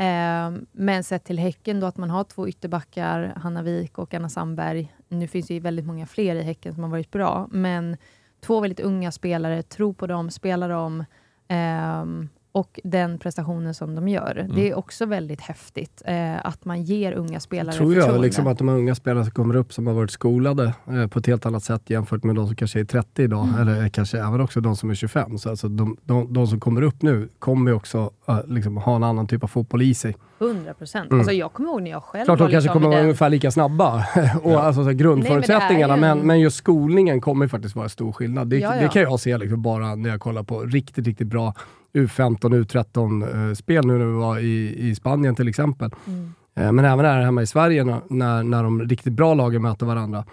[0.00, 4.28] Eh, men sett till Häcken då att man har två ytterbackar, Hanna Wik och Anna
[4.28, 4.94] Sandberg.
[5.08, 7.96] Nu finns det ju väldigt många fler i Häcken som har varit bra, men
[8.40, 11.04] två väldigt unga spelare, tro på dem, spela dem.
[11.48, 12.04] Eh,
[12.52, 14.48] och den prestationen som de gör.
[14.54, 18.26] Det är också väldigt häftigt eh, att man ger unga spelare tror jag förtroende.
[18.26, 21.18] liksom att de här unga spelarna som kommer upp som har varit skolade eh, på
[21.18, 23.60] ett helt annat sätt jämfört med de som kanske är 30 idag, Mm.
[23.68, 25.38] eller kanske även också de som är 25.
[25.38, 28.96] Så alltså de, de, de som kommer upp nu kommer ju också eh, liksom ha
[28.96, 30.16] en annan typ av fotboll i sig.
[30.40, 31.10] 100 procent.
[31.10, 31.20] Mm.
[31.20, 33.50] Alltså jag kommer ihåg när jag själv Klart de kanske kommer vara den- ungefär lika
[33.50, 34.04] snabba,
[34.42, 37.48] och alltså, så här, grundförutsättningarna, Nej, men är men, ju- men just skolningen kommer ju
[37.48, 38.48] faktiskt vara stor skillnad.
[38.48, 38.82] Det, Ja, ja.
[38.82, 41.54] det kan jag se liksom bara när jag kollar på riktigt, riktigt bra
[41.92, 45.90] U15, U13-spel nu när vi var i, i Spanien till exempel.
[46.06, 46.32] Mm.
[46.54, 48.00] Eh, Men även här hemma i Sverige när,
[48.42, 50.24] när, de riktigt bra lagen möter varandra.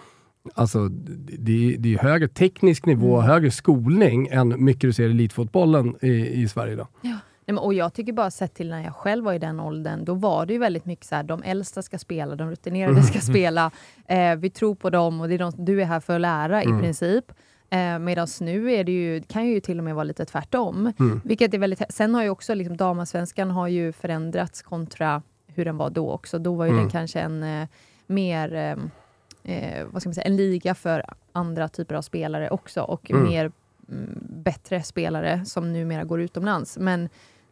[0.54, 3.30] Alltså, det, det är högre teknisk nivå, Mm.
[3.30, 6.88] högre skolning än mycket du ser i elitfotbollen i, i Sverige idag.
[7.02, 7.13] Nej,
[7.46, 10.13] men, och jag tycker bara sett till när jag själv var i den åldern, då
[10.13, 13.72] var det ju väldigt mycket så här, de äldsta ska spela, de rutinerade ska spela,
[14.08, 16.62] eh, vi tror på dem och det är de, du är här för att lära
[16.62, 16.78] Mm.
[16.78, 17.26] i princip.
[17.69, 20.93] Eh, Medan nu är det ju, kan ju till och med vara lite tvärtom.
[20.99, 21.21] Mm.
[21.25, 25.77] Vilket är väldigt, sen har ju också liksom, damallsvenskan har ju förändrats kontra hur den
[25.77, 26.39] var då också.
[26.39, 26.82] Då var ju Mm.
[26.84, 27.67] den kanske en eh,
[28.08, 32.82] mer, eh, eh, vad ska man säga, en liga för andra typer av spelare också
[32.82, 33.23] och Mm.
[33.23, 33.51] mer
[33.89, 36.77] mm, bättre spelare som numera går utomlands.
[36.77, 37.10] Men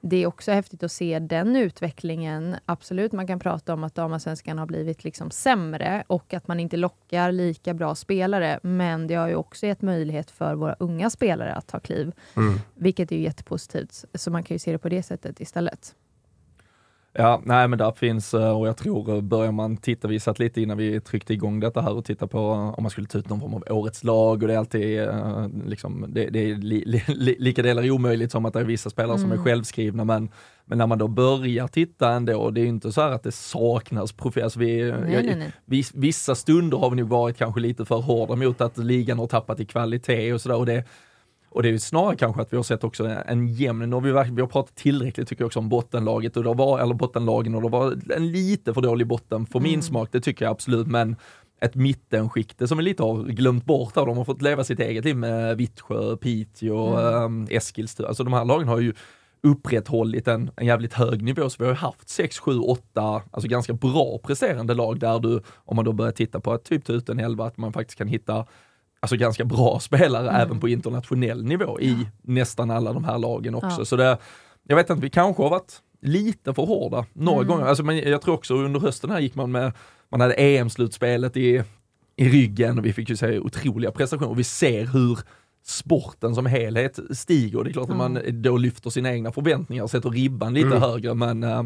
[0.08, 2.56] det är också häftigt att se den utvecklingen.
[2.66, 6.78] Absolut, man kan prata om att damallsvenskan har blivit liksom sämre och att man inte
[6.78, 8.60] lockar lika bra spelare.
[8.64, 12.60] Men det har ju också gett möjlighet för våra unga spelare att ta kliv, Mm.
[12.76, 14.06] vilket är jättepositivt.
[14.14, 15.96] Så man kan ju se det på det sättet istället.
[17.18, 20.40] Ja, nej men där finns, eh, och jag tror, eh, börjar man titta, vi satt
[20.40, 23.18] lite innan vi tryckte igång detta här och titta på eh, om man skulle ta
[23.18, 25.08] ut någon form av årets lag och det är alltid
[25.66, 28.90] liksom, det, det är li, li, li, lika delar omöjligt som att det är vissa
[28.90, 29.46] spelare som är Mm.
[29.46, 30.30] självskrivna, men,
[30.66, 33.32] men när man då börjar titta ändå, det är ju inte så här att det
[33.32, 35.52] saknas profil, alltså vi, Nej, jag, nej, nej.
[35.66, 39.28] Viss, vissa stunder har vi nog varit kanske lite för hårda mot att ligan har
[39.28, 40.58] tappat i kvalitet och sådär.
[40.58, 40.84] Och det,
[41.56, 44.02] och det är ju snarare kanske att vi har sett också en, jämn, nu har
[44.02, 47.56] vi, vi har pratat tillräckligt tycker jag också om bottenlaget och det var, eller bottenlagen
[47.56, 49.82] och det var en lite för dålig botten för min Mm.
[49.82, 51.16] smak, det tycker jag absolut, men
[51.62, 55.06] ett mittenskikte som vi lite har glömt bort där, de har fått leva sitt eget
[55.06, 57.16] liv med Vittsjö, Piteå, Mm.
[57.24, 57.48] mm.
[57.52, 58.94] Eskilstuna, alltså de här lagen har ju
[59.44, 61.50] upprätthållit en, en jävligt hög nivå.
[61.50, 65.42] Så vi har ju haft 6, 7, 8, alltså ganska bra presterande lag där du,
[65.56, 67.98] om man då börjar titta på att typ ta ut en 11, att man faktiskt
[67.98, 68.46] kan hitta
[69.06, 70.42] alltså ganska bra spelare Mm.
[70.42, 73.82] även på internationell nivå i nästan alla de här lagen också.
[73.82, 73.86] Ja.
[73.86, 74.18] Så det,
[74.68, 77.48] jag vet inte, vi kanske har varit lite för hårda några Mm.
[77.48, 77.66] gånger.
[77.66, 79.72] Alltså, men jag tror också under hösten här gick man med,
[80.12, 81.64] man hade EM-slutspelet i,
[82.16, 84.36] i ryggen och vi fick ju se otroliga prestationer.
[84.36, 85.20] Vi ser hur
[85.66, 87.64] sporten som helhet stiger.
[87.64, 90.82] Det är klart att man då lyfter sina egna förväntningar och sätter ribban lite Mm.
[90.82, 91.64] högre, men äh,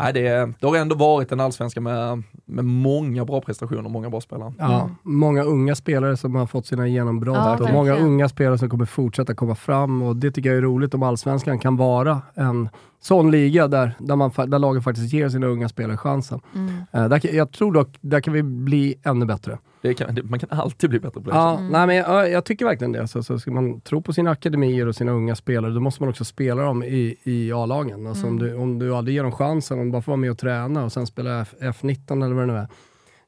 [0.00, 4.20] nej, det, det har ändå varit en allsvenska med, med många bra prestationer, många bra
[4.20, 4.52] spelare.
[4.58, 4.94] Ja, Mm.
[5.02, 8.84] många unga spelare som har fått sina genombrott Ja, och många unga spelare som kommer
[8.84, 12.68] fortsätta komma fram och det tycker jag är roligt om allsvenskan kan vara en
[13.00, 16.40] sån liga där, där, man, där lagen faktiskt ger sina unga spelare chansen.
[16.54, 16.74] Mm.
[16.92, 19.58] Eh, där, kan- jag tror dock, där kan vi bli ännu bättre.
[19.82, 21.36] Det kan, det, man kan alltid bli bättre på det.
[21.36, 21.72] Ja, Mm.
[21.72, 23.08] nej, men jag, jag tycker verkligen det.
[23.08, 26.08] Så, så ska man tro på sina akademier och sina unga spelare, då måste man
[26.10, 28.06] också spela dem i, i A-lagen.
[28.06, 28.44] Alltså om, Mm.
[28.48, 30.92] du, om du aldrig ger dem chansen, man bara får vara med och träna och
[30.92, 32.68] sen spela F19 eller vad det nu är,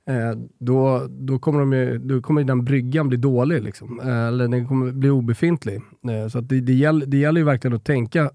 [0.07, 3.62] eh, då, då, kommer de ju, då kommer den bryggan bli dålig.
[3.62, 4.01] Liksom.
[4.01, 5.83] Eh, eller den kommer bli obefintlig.
[6.11, 8.31] Eh, så att det, det, gäller, det gäller ju verkligen att tänka,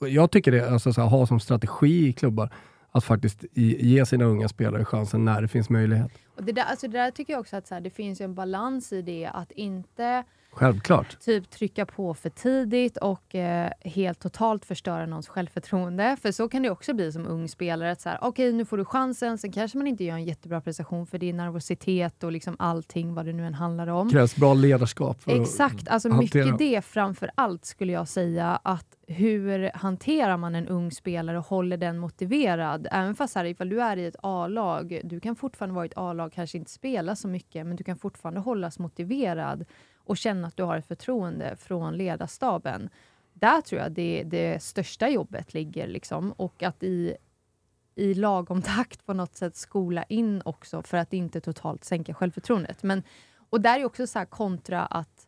[0.00, 2.54] jag tycker det, alltså, så här, ha som strategi i klubbar,
[2.90, 6.10] att faktiskt ge sina unga spelare chansen när det finns möjlighet.
[6.36, 8.34] Och det, där, alltså det där tycker jag också att så här, det finns en
[8.34, 11.20] balans i det att inte Självklart.
[11.20, 16.16] typ trycka på för tidigt och eh, helt totalt förstöra någons självförtroende.
[16.22, 18.18] För så kan det också bli som ung spelare.
[18.20, 21.36] Okej, nu får du chansen, sen kanske man inte gör en jättebra prestation för din
[21.36, 24.10] nervositet och liksom allting vad det nu än handlar om.
[24.10, 25.22] krävs bra ledarskap.
[25.22, 26.44] för att- Exakt, alltså hantera.
[26.46, 31.46] mycket det framför allt skulle jag säga att hur hanterar man en ung spelare och
[31.46, 32.86] håller den motiverad?
[32.90, 35.96] Även fast här, ifall du är i ett A-lag, du kan fortfarande vara i ett
[35.98, 39.64] A-lag, kanske inte spela så mycket, men du kan fortfarande hållas motiverad
[40.04, 42.88] och känna att du har ett förtroende från ledarstaben.
[43.32, 47.16] Där tror jag det, det största jobbet ligger liksom och att i
[47.94, 52.82] i lagom takt på något sätt skola in också för att inte totalt sänka självförtroendet.
[52.82, 53.02] Men,
[53.50, 55.26] och där är också så här kontra att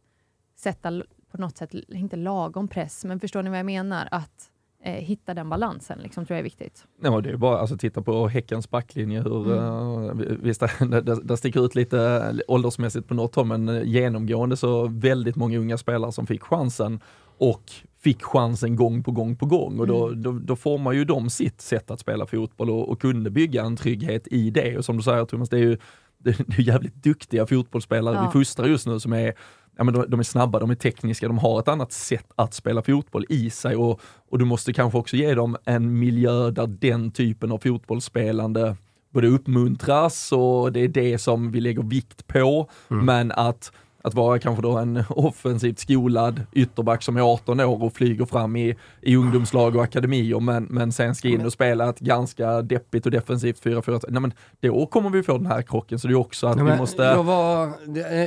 [0.55, 4.09] sätta på något sätt, inte lagom press, men förstår ni vad jag menar?
[4.11, 4.51] Att
[4.93, 6.85] hitta den balansen liksom, tror jag är viktigt.
[7.01, 10.21] Men det är bara alltså, titta på Häckens backlinje, hur, Mm.
[10.21, 14.87] eh, visst det, det, sticker ut lite åldersmässigt på något håll, men eh, genomgående så
[14.87, 17.01] väldigt många unga spelare som fick chansen
[17.39, 20.23] och fick chansen gång på gång på gång och då, Mm.
[20.23, 23.77] då, då formar ju de sitt sätt att spela fotboll och, och kunde bygga en
[23.77, 24.79] trygghet i det.
[24.79, 25.79] Och som du säger Thomas, det är ju
[26.47, 28.27] det, är jävligt duktiga fotbollsspelare Ja.
[28.27, 29.35] vi fostrar just nu som är
[29.77, 32.55] Ja, men de, de är snabba, de är tekniska, de har ett annat sätt att
[32.55, 36.67] spela fotboll i sig och, och du måste kanske också ge dem en miljö där
[36.67, 38.77] den typen av fotbollsspelande
[39.15, 42.71] både uppmuntras och det är det som vi lägger vikt på.
[42.91, 43.05] Mm.
[43.05, 43.73] Men att,
[44.07, 48.57] att vara kanske då en offensivt skolad ytterback som är 18 år och flyger fram
[48.57, 53.07] i, i ungdomslag och akademier men, men sen ska in och spela ett ganska deppigt
[53.07, 54.05] och defensivt 4-4.
[54.09, 56.73] Nej men då kommer vi få den här krocken så det är också att Nej,
[56.73, 57.03] vi måste...
[57.03, 57.73] jag, var,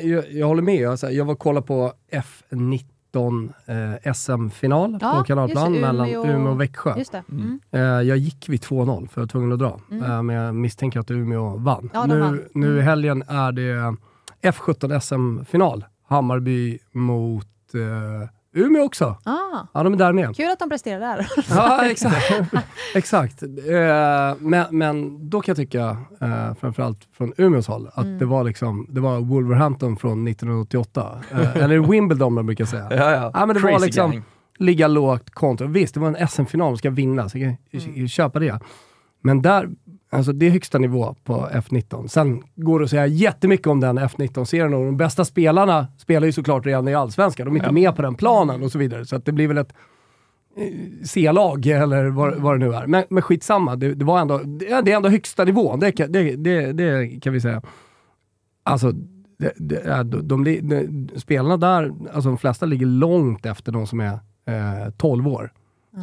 [0.03, 3.49] jag, jag håller med, alltså, jag var och kollade på F19
[4.05, 6.93] eh, SM-final Ja, på Kanalplan det, mellan Umeå- Umeå och Växjö.
[6.97, 7.23] Just det.
[7.31, 7.59] Mm.
[7.71, 7.85] Mm.
[7.99, 10.11] Eh, jag gick vid 2-0 för jag var tvungen att dra, Mm.
[10.11, 11.89] eh, men jag misstänker att Umeå vann.
[11.93, 12.39] Ja, de nu, vann.
[12.53, 12.83] nu i Mm.
[12.85, 13.95] helgen är det
[14.41, 19.05] F17 SM-final, Hammarby mot eh, Umeå också.
[19.23, 20.35] Ah, Ja, de är där med.
[20.35, 21.27] kul att de presterar där.
[21.49, 22.31] Ja, exakt.
[22.95, 23.43] exakt.
[23.43, 28.17] Eh, men, men då kan jag tycka, eh, framförallt från Umeås håll, att Mm.
[28.17, 31.21] det var liksom, det var Wolverhampton från 1988.
[31.31, 32.87] Eh, eller Wimbledon man brukar säga.
[32.91, 33.31] Ja, ja.
[33.33, 34.23] Ja, men det var Crazy liksom- gang.
[34.59, 35.67] Ligga lågt kontra.
[35.67, 38.07] Visst, det var en SM-final, de ska vinna, så jag kan Mm.
[38.07, 38.59] köpa det.
[39.21, 39.69] Men där,
[40.09, 42.07] alltså det är högsta nivå på F19.
[42.07, 46.31] Sen går det att säga jättemycket om den F19-serien och de bästa spelarna spelar ju
[46.31, 47.45] såklart redan i Allsvenskan.
[47.45, 47.71] De är inte Ja.
[47.71, 49.05] med på den planen och så vidare.
[49.05, 49.73] Så det blir väl ett
[50.57, 50.63] eh,
[51.05, 52.87] C-lag eller vad, vad det nu är.
[52.87, 55.79] Men, men skitsamma, det, det, var ändå, det, är- det är ändå högsta nivån.
[55.79, 57.61] Det, kan- det, det, det kan vi säga.
[58.63, 58.91] Alltså,
[59.57, 59.83] de,
[60.23, 64.13] de, de, spelarna där, alltså de flesta ligger långt efter de som är
[64.45, 65.51] eh, 12 år.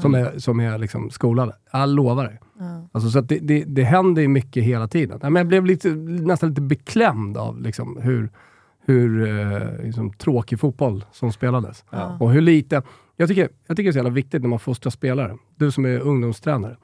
[0.02, 1.52] Som är, som är liksom skolade.
[1.72, 2.38] Jag lovar dig.
[2.58, 2.88] Ja.
[2.92, 5.18] Alltså, så det, det, det händer ju mycket hela tiden.
[5.22, 8.30] Men jag blev lite, nästan lite beklämd av liksom, hur,
[8.86, 11.84] hur eh, liksom, tråkig fotboll som spelades.
[11.90, 12.16] Ja.
[12.20, 12.82] Och hur lite...
[13.16, 15.36] Jag tycker, jag tycker det är så jävla viktigt när man fostrar spelare.
[15.56, 16.76] Du som är ungdomstränare.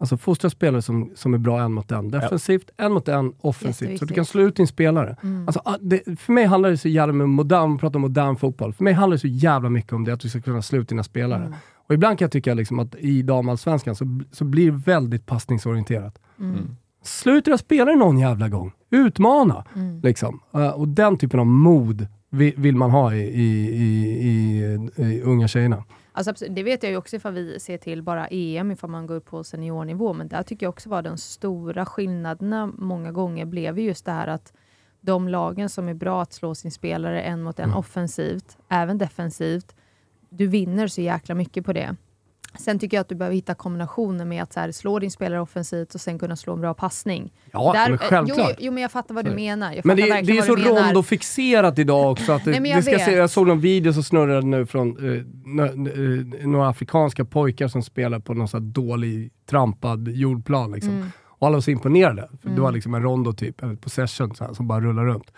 [0.00, 2.10] Alltså fostra spelare som, som är bra en mot en.
[2.10, 3.98] Defensivt, en mot en, offensivt.
[3.98, 5.16] Så du kan slå ut din spelare.
[5.22, 5.46] Mm.
[5.46, 8.72] Alltså, ah, det, för mig handlar det så jävla med modern, pratar om modern fotboll.
[8.72, 10.88] För mig handlar det så jävla mycket om det, att du ska kunna slå ut
[10.88, 11.44] dina spelare.
[11.44, 11.58] Mm.
[11.90, 16.18] Och ibland kan jag tycka liksom att i damallsvenskan så, så blir det väldigt passningsorienterat.
[16.38, 16.76] Mm.
[17.02, 18.72] Slå ut era spelare någon jävla gång.
[18.90, 19.64] Utmana.
[19.74, 20.00] Mm.
[20.00, 20.40] Liksom.
[20.54, 25.22] Eh, och den typen av mod vill, vill man ha i, i, i, i, i
[25.22, 25.84] unga tjejerna.
[26.12, 29.14] Alltså, det vet jag ju också ifall vi ser till bara EM, ifall man går
[29.14, 33.78] upp på seniornivå, men där tycker jag också var den stora skillnaderna många gånger blev
[33.78, 34.52] ju just det här att
[35.00, 37.76] de lagen som är bra att slå sin spelare en mot en Mm.
[37.78, 39.74] offensivt, även defensivt,
[40.30, 41.96] du vinner så jäkla mycket på det.
[42.58, 45.40] Sen tycker jag att du behöver hitta kombinationer med att så här, slå din spelare
[45.40, 47.32] offensivt och sen kunna slå en bra passning.
[47.52, 48.48] Ja, Där- men eh, självklart.
[48.50, 49.34] Jo, jo, men jag fattar vad du Så.
[49.36, 49.72] menar.
[49.72, 52.32] Jag Men det, verkligen det är så rondofixerat idag också.
[52.32, 53.04] Att det, Nej, jag det ska vet.
[53.04, 58.18] se, jag såg någon video som snurrade nu från eh, några afrikanska pojkar som spelar
[58.18, 60.72] på någon här dålig trampad jordplan.
[60.72, 60.92] Liksom.
[60.94, 61.08] Mm.
[61.26, 62.28] Och alla var så imponerade.
[62.30, 62.62] För Det Mm.
[62.62, 65.32] var liksom en rondo typ, en possession så här, som bara rullar runt.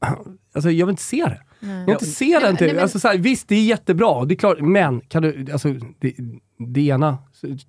[0.54, 1.40] Alltså jag vill inte se det.
[1.60, 1.84] Nej.
[1.86, 2.56] Jag inte se den.
[2.56, 2.82] Typ.
[2.82, 4.24] Alltså, så här, visst, det är jättebra.
[4.24, 6.14] Det är klart, men kan du, alltså, det,
[6.58, 7.18] det ena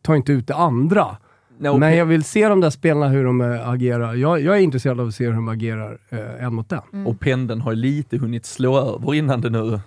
[0.02, 1.18] tar inte ut det andra.
[1.60, 4.14] No, Men jag vill se de där spelarna hur de äh, agerar.
[4.14, 6.80] Jag, jag är intresserad av att se hur de agerar äh, en mot en.
[6.94, 7.08] Mm.
[7.08, 9.80] Och pendeln har ju lite hunnit slå över innan det nu,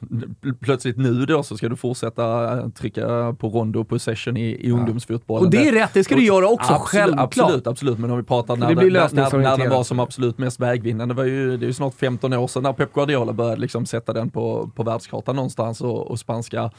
[0.60, 4.70] plötsligt nu då så ska du fortsätta eh, trycka på rondo och possession i, i
[4.70, 5.44] ungdomsfotbollen.
[5.44, 7.26] Och det är rätt, det ska du göra också, absolut, självklart.
[7.26, 10.00] Absolut, absolut, men om vi pratar när, det blir när, när, när den var som
[10.00, 12.92] absolut mest vägvinnande, det var ju, det är ju snart 15 år sedan när Pep
[12.92, 16.70] Guardiola började liksom sätta den på, på världskartan någonstans och, och spanska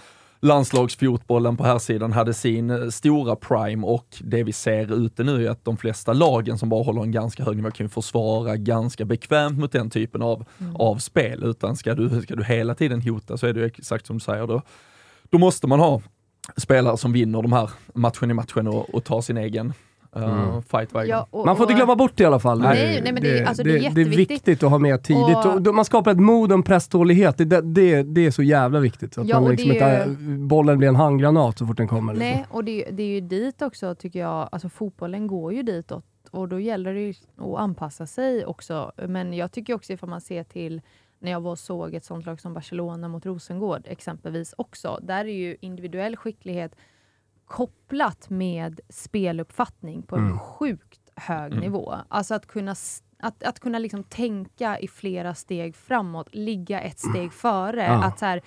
[0.42, 5.46] landslagsfotbollen på här sidan hade sin eh, stora prime och det vi ser ute nu
[5.46, 8.58] är att de flesta lagen som bara håller en ganska hög nivå kan ju försvara
[8.58, 11.44] ganska bekvämt mot den typen av, av spel.
[11.44, 14.48] Utan ska du, ska du hela tiden hota så är det exakt som du säger,
[14.48, 14.62] då,
[15.30, 16.02] då måste man ha
[16.58, 19.74] spelare som vinner de här matchen i matchen och, och tar sin egen
[20.16, 20.62] Mm.
[20.64, 21.40] fight varje Ja, gång.
[21.42, 22.60] och- Man får inte glömma bort det i alla fall.
[22.62, 25.46] Nej, nej, men det är- alltså, det är det är viktigt att ha med tidigt.
[25.46, 27.38] Och- Och, man skapar ett mod och en presstålighet.
[27.38, 29.18] Det, det, det, det är så jävla viktigt.
[29.18, 30.08] Att Ja, man liksom inte, är
[30.48, 32.14] bollen blir en handgranat så fort den kommer.
[32.14, 32.30] Liksom.
[32.30, 36.06] Nej, och det, det är ju dit också tycker jag, alltså fotbollen går ju ditåt
[36.32, 38.92] och då gäller det ju att anpassa sig också.
[39.08, 40.82] Men jag tycker också ifall man ser till
[41.20, 45.00] när jag var såg ett sånt lag som Barcelona mot Rosengård exempelvis också.
[45.02, 46.76] Där är ju individuell skicklighet
[47.52, 50.40] kopplat med speluppfattning på en Mm.
[50.40, 51.60] sjukt hög Mm.
[51.64, 51.96] nivå.
[52.08, 52.76] Alltså att kunna,
[53.20, 57.84] att, att kunna liksom tänka i flera steg framåt, ligga ett steg före.
[57.84, 58.04] Ja.
[58.04, 58.42] Att så här,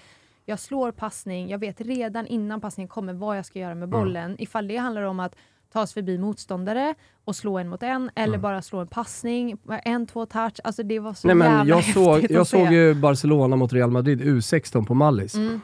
[0.44, 4.36] jag slår passning, jag vet redan innan passningen kommer vad jag ska göra med bollen.
[4.38, 5.36] Ifall det handlar om att
[5.72, 10.06] ta sig förbi motståndare och slå en mot en, eller bara slå en passning, en,
[10.06, 10.60] två touch.
[10.64, 13.90] Alltså det var så Nej, men jävla jag såg, jag såg ju Barcelona mot Real
[13.90, 15.34] Madrid U16 på Mallis.
[15.34, 15.60] Mm.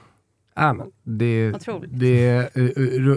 [0.60, 1.90] Äh, men det, Otroligt.
[1.92, 2.64] det, eh,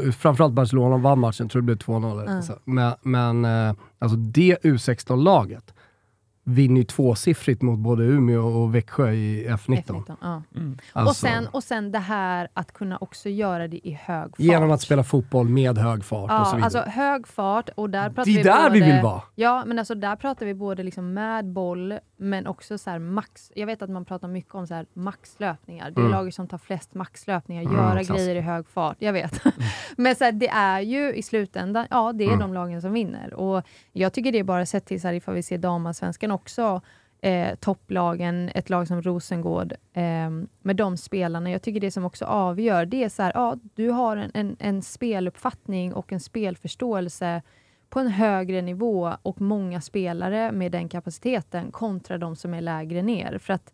[0.05, 2.11] eh, framförallt Barcelona vann matchen, tror det blev 2-0.
[2.21, 2.41] eller Mm.
[2.43, 2.53] så.
[2.65, 5.73] Men, men eh, alltså det U16-laget
[6.45, 9.83] vinner ju tvåsiffrigt mot både Umeå och Växjö i F19.
[9.83, 10.41] F19, ja.
[10.55, 10.77] Mm.
[10.93, 14.39] Alltså, och, sen, och sen det här att kunna också göra det i hög fart.
[14.39, 16.63] genom att spela fotboll med hög fart och så Ja, vidare.
[16.63, 19.21] alltså hög fart och där pratar det är vi där både, vi vill vara.
[19.35, 23.51] Ja, men alltså där pratar vi både liksom med boll, men också så max.
[23.55, 25.91] Jag vet att man pratar mycket om så här maxlöpningar.
[25.91, 26.11] Det är Mm.
[26.11, 28.17] laget som tar flest maxlöpningar, Mm, göra klass.
[28.17, 28.95] grejer i hög fart.
[28.99, 29.41] Jag vet.
[29.97, 32.39] men så här, det är ju i slutändan, ja det är Mm.
[32.39, 33.33] de lagen som vinner.
[33.33, 36.81] Och jag tycker det är bara sett till, så här, ifall vi ser damallsvenskan också,
[37.21, 40.29] eh, topplagen, ett lag som Rosengård, eh,
[40.61, 41.51] med de spelarna.
[41.51, 44.55] Jag tycker det som också avgör, det är så här, ja, du har en, en,
[44.59, 47.41] en speluppfattning och en spelförståelse
[47.93, 53.01] på en högre nivå och många spelare med den kapaciteten kontra de som är lägre
[53.01, 53.37] ner.
[53.37, 53.73] För att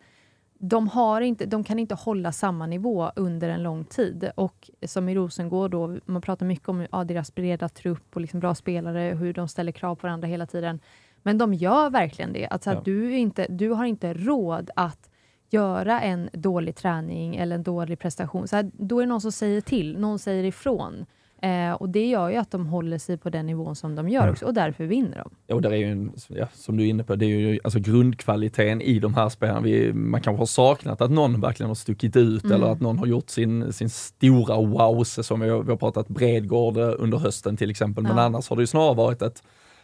[0.57, 4.31] de, har inte, de kan inte hålla samma nivå under en lång tid.
[4.35, 8.39] Och som i Rosengård, då, man pratar mycket om ja, deras breda trupp och liksom
[8.39, 10.79] bra spelare, hur de ställer krav på varandra hela tiden.
[11.23, 12.47] Men de gör verkligen det.
[12.47, 12.81] Att så här, Ja.
[12.85, 15.09] du, inte, du har inte råd att
[15.49, 18.47] göra en dålig träning eller en dålig prestation.
[18.47, 21.05] Så här, då är det någon som säger till, någon säger ifrån.
[21.41, 24.29] Eh, och det gör ju att de håller sig på den nivån som de gör
[24.31, 25.29] också och därför vinner de.
[25.47, 27.59] Ja, och där är ju, en, ja, som du är inne på, det är ju
[27.63, 29.59] alltså grundkvaliteten i de här spelarna.
[29.61, 32.55] Vi, man kanske har saknat att någon verkligen har stuckit ut Mm.
[32.55, 35.39] eller att någon har gjort sin, sin stora wow-säsong.
[35.39, 38.23] Vi, har- vi har pratat Bredgård eh, under hösten till exempel, men Ja.
[38.23, 39.43] annars har det ju snarare varit ett,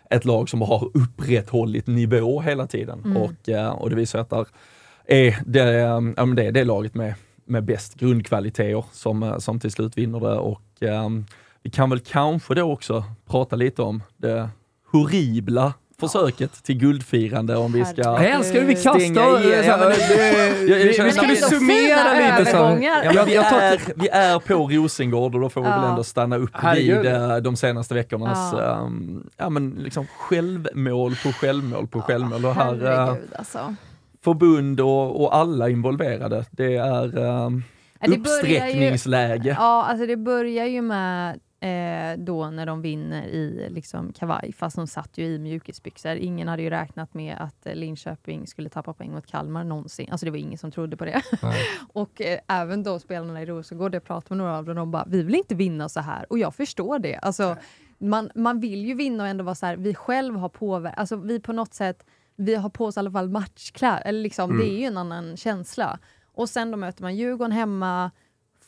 [0.09, 2.99] ett lag som har upprätthållit nivå hela tiden.
[3.05, 3.17] Mm.
[3.17, 4.47] Och, eh, och det visar att där
[5.07, 5.79] är det,
[6.17, 7.13] eh, det, är det laget med,
[7.45, 10.37] med bäst grundkvaliteter som, som till slut vinner det.
[10.37, 10.61] Och,
[11.65, 14.49] vi kan väl kanske då också prata lite om det
[14.91, 18.01] horribla försöket till guldfirande om vi ska...
[18.01, 18.93] Jag älskar hur vi kastar...
[21.03, 22.57] Vi- skulle summera lite så.
[23.13, 25.79] Ja, vi, jag tar- är, vi är på Rosengård och då får vi Ja.
[25.81, 26.97] väl ändå stanna upp Herregud.
[27.01, 28.77] vid eh, de senaste veckornas Ja.
[28.85, 32.45] ehm, ja, men liksom självmål på självmål på självmål.
[32.45, 33.75] Och här, eh, Herregud alltså.
[34.23, 36.45] förbund och, och alla involverade.
[36.51, 37.63] Det är um,
[38.07, 39.55] ju- uppsträckningsläge.
[39.59, 44.75] Ja, alltså det börjar ju med eh, då när de vinner i liksom, kavaj, fast
[44.75, 46.15] de satt ju i mjukisbyxor.
[46.15, 50.07] Ingen hade ju räknat med att eh, Linköping skulle tappa poäng mot Kalmar någonsin.
[50.11, 51.21] Alltså det var ingen som trodde på det.
[51.93, 55.05] och eh, även då spelarna i Rosengård, jag pratade med några av dem, de bara,
[55.07, 56.25] vi vill inte vinna så här.
[56.29, 57.15] Och jag förstår det.
[57.15, 57.57] Alltså,
[57.97, 61.15] man, man vill ju vinna och ändå vara så här, vi själv har påverkat, alltså
[61.15, 64.61] vi på något sätt, vi har på oss i alla fall matchkläder, eller liksom, Mm.
[64.61, 65.99] det är ju en annan känsla.
[66.33, 68.11] Och sen då möter man Djurgården hemma,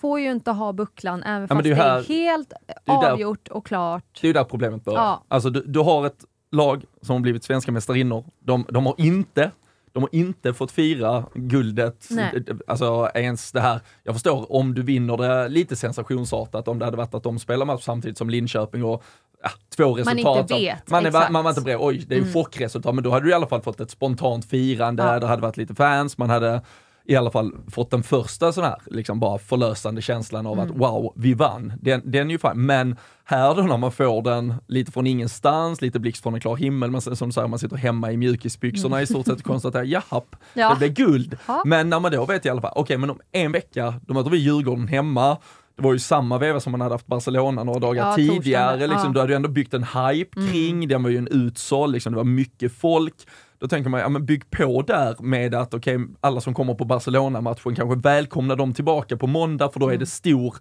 [0.02, 2.52] får ju inte ha bucklan även men fast det är det ju är, här- helt
[2.86, 4.04] är ju där- avgjort och klart.
[4.22, 5.00] Det är ju där problemet börjar.
[5.02, 5.24] Ja.
[5.28, 8.26] Alltså du, du har ett lag som har blivit svenska mästarinnor.
[8.40, 9.52] De, de har inte
[9.92, 12.46] de har inte fått fira guldet, Nej.
[12.68, 16.98] alltså ens det här, jag förstår om du vinner det lite sensationsartat, om det hade
[16.98, 19.04] varit att de spelar match samtidigt som Linköping och
[19.44, 20.38] ja, två resultat.
[20.42, 22.34] inte som- vet, man, är, man var inte beredd, oj det är ju Mm.
[22.34, 25.20] chockresultat, men då hade du i alla fall fått ett spontant firande, Ja.
[25.20, 26.62] det hade varit lite fans, man hade
[27.10, 30.80] i alla fall fått den första sån här, liksom bara förlösande känslan av att Mm.
[30.80, 31.74] wow, vi vann.
[31.82, 35.82] Den, den är ju fan, men här då när man får den lite från ingenstans,
[35.82, 39.02] lite blixt från en klar himmel, man, som du säger, man sitter hemma i mjukisbyxorna
[39.02, 40.70] i stort sett och konstaterar japp, Ja.
[40.70, 41.38] det blev guld.
[41.48, 41.62] Ja.
[41.66, 44.30] Men när man då vet i alla fall, okej men om en vecka, då möter
[44.30, 45.38] vi Djurgården hemma,
[45.78, 49.06] det var ju samma veva som man hade haft Barcelona några dagar Ja, tidigare, liksom,
[49.06, 49.10] ja.
[49.14, 50.52] då hade du ändå byggt en hype Mm.
[50.52, 53.14] kring, den var ju en utsåld, liksom, det var mycket folk.
[53.60, 56.86] Då tänker man, ja men bygg på där med att okej, alla som kommer på
[56.86, 60.00] Barcelona-matchen kanske välkomnar dem tillbaka på måndag för då är Mm.
[60.00, 60.56] det stor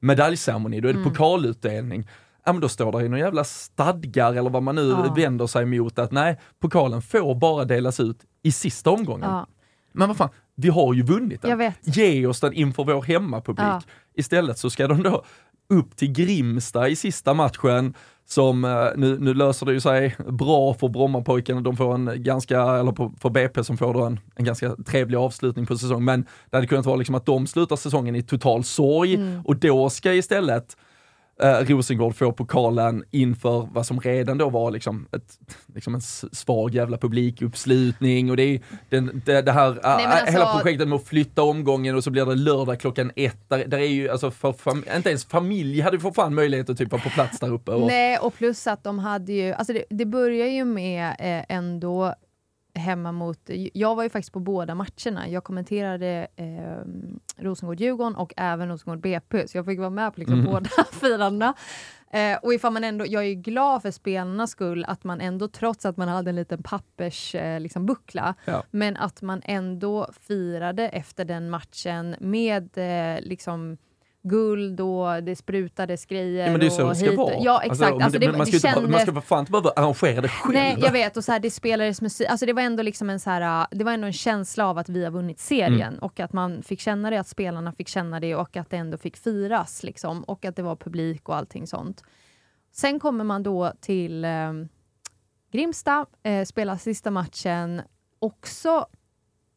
[0.00, 1.10] medaljceremoni, då är det Mm.
[1.12, 2.08] pokalutdelning.
[2.44, 5.14] Ja men då står det i några jävla stadgar eller vad man nu Ja.
[5.16, 9.30] vänder sig mot att nej, pokalen får bara delas ut i sista omgången.
[9.30, 9.46] Ja,
[9.92, 11.72] Men vad fan, vi har ju vunnit den.
[11.82, 13.64] Ge oss den inför vår hemmapublik.
[13.66, 13.80] Ja.
[14.14, 15.24] Istället så ska de då
[15.68, 17.94] upp till Grimsta i sista matchen
[18.32, 22.60] som, eh, nu, nu löser det ju sig bra för Brommapojkarna, de får en ganska,
[22.62, 26.56] eller för BP som får då en, en ganska trevlig avslutning på säsongen, men det
[26.56, 29.40] hade kunnat vara liksom att de slutar säsongen i total sorg Mm.
[29.44, 30.76] och då ska istället
[31.42, 35.38] eh, Rosengård få pokalen inför vad som redan då var liksom, ett,
[35.74, 36.00] liksom en
[36.32, 40.88] svag jävla publikuppslutning och det är den, det, det här, äh, men alltså- hela projektet
[40.88, 43.48] med att flytta omgången och så blir det lördag klockan ett.
[43.48, 46.78] Där, där är ju, alltså för fam, inte ens familj hade för fan möjlighet att
[46.78, 47.70] typ vara på plats där uppe.
[47.70, 51.56] Och, Nej, och plus att de hade ju, alltså det, det börjar ju med eh,
[51.56, 52.14] ändå
[52.74, 53.38] hemma mot,
[53.74, 55.28] jag var ju faktiskt på båda matcherna.
[55.28, 56.86] Jag kommenterade eh,
[57.42, 60.44] Rosengård-Djurgården och även Rosengård-BP, så jag fick vara med på liksom Mhm.
[60.52, 61.54] båda firandena.
[62.12, 65.86] Eh, och ifall man ändå, jag är glad för spelarnas skull att man ändå, trots
[65.86, 68.62] att man hade en liten pappers eh, liksom buckla, Ja.
[68.70, 73.76] men att man ändå firade efter den matchen med eh, liksom
[74.22, 76.44] guld och det sprutades grejer.
[76.44, 77.34] ja, men det är så det ska hit- vara.
[77.38, 77.80] Ja, exakt.
[77.80, 78.90] men Alltså, det, men man, ska kändes...
[78.90, 80.54] man ska fan inte behöva arrangera det själv.
[80.54, 81.16] Nej, jag vet.
[81.16, 82.26] Och så här, det spelades musik.
[82.30, 84.78] Alltså det var ändå liksom en så här, äh, det var ändå en känsla av
[84.78, 85.98] att vi har vunnit serien Mm.
[85.98, 88.98] och att man fick känna det, att spelarna fick känna det och att det ändå
[88.98, 92.04] fick firas liksom och att det var publik och allting sånt.
[92.72, 94.52] Sen kommer man då till eh,
[95.52, 97.82] Grimsta, eh, spelar sista matchen.
[98.18, 98.86] Också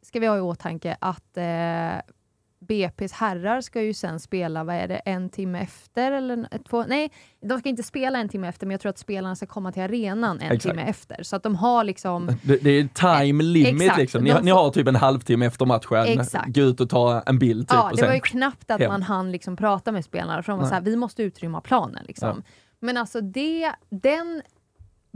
[0.02, 2.15] ska vi ha i åtanke att eh,
[2.68, 6.12] BP's herrar ska ju sen spela, vad är det, en timme efter?
[6.12, 9.36] Eller två, nej, de ska inte spela en timme efter, men jag tror att spelarna
[9.36, 10.64] ska komma till arenan en Exakt.
[10.64, 11.24] timme efter.
[11.24, 12.28] Så att de har liksom...
[12.44, 14.00] Det, det är time limit Exakt.
[14.00, 14.24] liksom.
[14.24, 16.56] Ni, ni har typ en halvtimme efter matchen, Exakt.
[16.56, 17.76] gå ut och ta en bild typ.
[17.76, 18.92] ja, det var ju knappt att hem.
[18.92, 20.70] man hann liksom prata med spelarna, för de var Nej.
[20.70, 22.06] så här, vi måste utrymma planen.
[22.08, 22.44] Liksom.
[22.80, 24.42] Men alltså det, den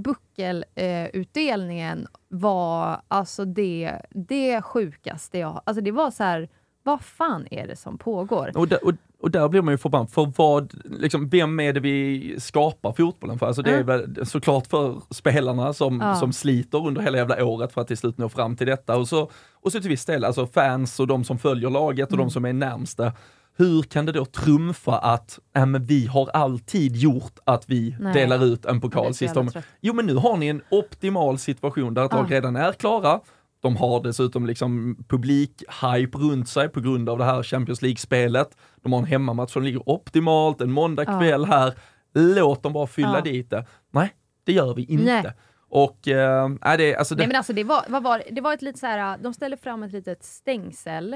[0.03, 5.61] buckelutdelningen var alltså det, det sjukaste jag...
[5.65, 6.49] Alltså det var så här,
[6.89, 8.51] vad fan är det som pågår?
[8.55, 11.79] Och där, och, och där blir man ju förbannad, för vad, liksom, vem är det
[11.79, 13.45] vi skapar fotbollen för?
[13.47, 13.87] Alltså det är Mm.
[13.87, 16.15] väl såklart för spelarna som, Ja.
[16.15, 18.97] som sliter under hela jävla året för att till slut nå fram till detta.
[18.97, 22.13] Och så, och så till viss del, alltså fans och de som följer laget och
[22.13, 22.25] Mm.
[22.27, 23.11] de som är närmsta.
[23.57, 28.13] Hur kan det då trumfa att äh, men vi har alltid gjort att vi Nej.
[28.13, 29.47] delar ut en pokal om...
[29.49, 29.65] trött.
[29.81, 33.19] Jo men nu har ni en optimal situation där ett lag redan är klara.
[33.61, 38.57] De har dessutom liksom publik-hype runt sig på grund av det här Champions League-spelet.
[38.81, 41.73] De har en hemmamatch som ligger optimalt, en måndagkväll här.
[42.13, 43.21] Låt dem bara fylla Ja.
[43.21, 43.65] dit det.
[43.91, 45.03] Nej, det gör vi inte.
[45.21, 45.33] Nej.
[45.69, 48.35] Och äh, det, alltså det, Nej men alltså det var, vad var, det?
[48.35, 51.13] det var ett litet så här, de ställde fram ett litet stängsel,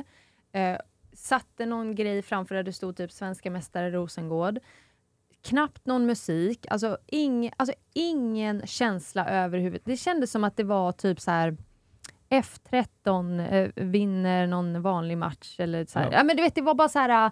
[0.53, 0.77] eh,
[1.13, 4.59] satte någon grej framför där det stod typ svenska mästare Rosengård.
[5.43, 9.81] Knappt någon musik, alltså, ing, alltså ingen känsla överhuvud.
[9.85, 11.57] Det kändes som att det var typ så här
[12.41, 16.05] F13 eh, vinner någon vanlig match eller så här.
[16.05, 16.17] Ja.
[16.17, 16.23] Ja.
[16.23, 17.31] men du vet, det var bara så här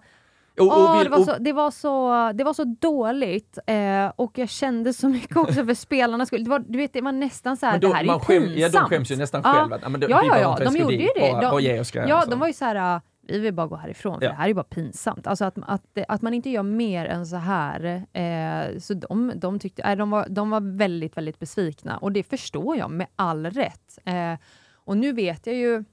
[0.59, 4.49] och, och det, var så, det, var så, det var så dåligt eh, och jag
[4.49, 6.43] kände så mycket också för spelarnas skull.
[6.43, 8.43] Det var, du vet, det var nästan så här, då, det här är ju skäm,
[8.43, 8.57] pinsamt.
[8.73, 9.53] ja, de skäms ju nästan Ja.
[9.53, 9.79] själva.
[9.81, 11.31] Ja, men det, Ja, ja, ja, de gjorde ju det.
[11.31, 12.07] Bara, De- bara ge oss grejer.
[12.09, 12.29] Ja, så.
[12.29, 14.31] de var ju så här, vi vill bara gå härifrån, för Ja.
[14.31, 15.27] det här är bara pinsamt.
[15.27, 18.03] Alltså att, att, att man inte gör mer än så här.
[18.13, 21.97] Eh, så de, de, tyckte, eh, de, var, de var väldigt, väldigt besvikna.
[21.97, 23.99] Och det förstår jag med all rätt.
[24.05, 24.33] Eh,
[24.91, 25.83] och nu vet jag ju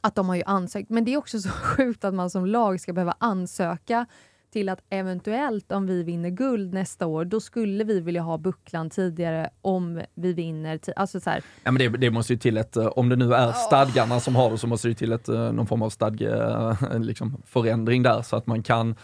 [0.00, 2.80] att de har ju ansökt, men det är också så sjukt att man som lag
[2.80, 4.06] ska behöva ansöka
[4.52, 8.90] till att eventuellt om vi vinner guld nästa år, då skulle vi vilja ha bucklan
[8.90, 10.80] tidigare om vi vinner.
[10.96, 13.34] Alltså så här, Ja, men det, det måste ju till ett, eh, om det nu
[13.34, 16.28] är stadgarna som har det, så måste det till ett, eh, någon form av stadge,
[16.98, 18.94] liksom, förändring där så att man kan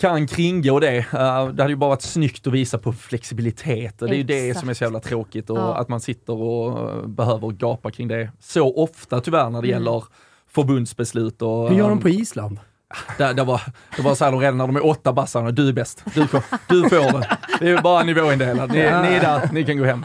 [0.00, 0.96] kan kringgå det.
[0.98, 4.58] Eh, det hade ju bara varit snyggt att visa på flexibilitet det är ju det
[4.58, 5.74] som är så jävla tråkigt och Ja.
[5.76, 9.70] att man sitter och eh, behöver gapa kring det så ofta tyvärr när det Mm.
[9.84, 10.04] gäller
[10.50, 11.42] förbundsbeslut.
[11.42, 12.58] Och, Hur gör de ehm, på Island?
[13.18, 13.62] det, det, var,
[13.96, 16.26] det var så här de redan när de är åtta bassarna, du är bäst, du,
[16.26, 17.36] får- du får det.
[17.60, 20.04] Det är bara nivåindelat, ni, ni är där, ni kan gå hem.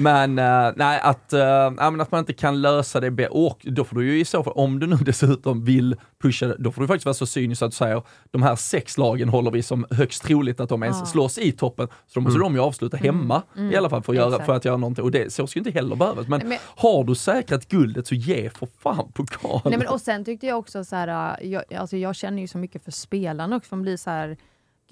[0.00, 3.84] Men eh, nej, att, uh, ja, men att man inte kan lösa det och då
[3.84, 6.88] får du ju i så fall, om du nu dessutom vill pusha då får du
[6.88, 10.22] faktiskt vara så cynisk att du säger de här sex lagen håller vi som högst
[10.22, 11.06] troligt att de ens Ja.
[11.06, 13.42] slåss i toppen, så då måste de ju avsluta hemma
[13.72, 14.46] i alla fall för att, göra, Exakt.
[14.46, 15.04] för att göra någonting.
[15.04, 16.28] Och det, så ska ju inte heller behövas.
[16.28, 19.60] Men, men- har du säkrat guldet så ge för fan pokalen.
[19.64, 22.48] Nej, men, och sen tyckte jag också så här, äh, jag, alltså jag känner ju
[22.48, 24.36] så mycket för spelarna också, man blir så här,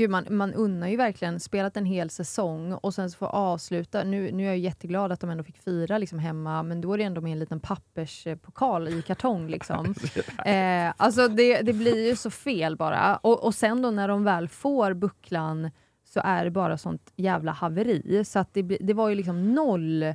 [0.01, 4.05] gud man, man unnar ju verkligen spelat en hel säsong och sen så få avsluta,
[4.05, 6.99] nu, nu är jag jätteglad att de ändå fick fira liksom hemma, men då är
[6.99, 9.95] det ändå med en liten papperspokal i kartong liksom.
[10.45, 13.17] eh, alltså det, det blir ju så fel bara.
[13.17, 15.71] Och, och sen då när de väl får bucklan
[16.05, 20.15] så är det bara sånt jävla haveri, så att det, det var ju liksom noll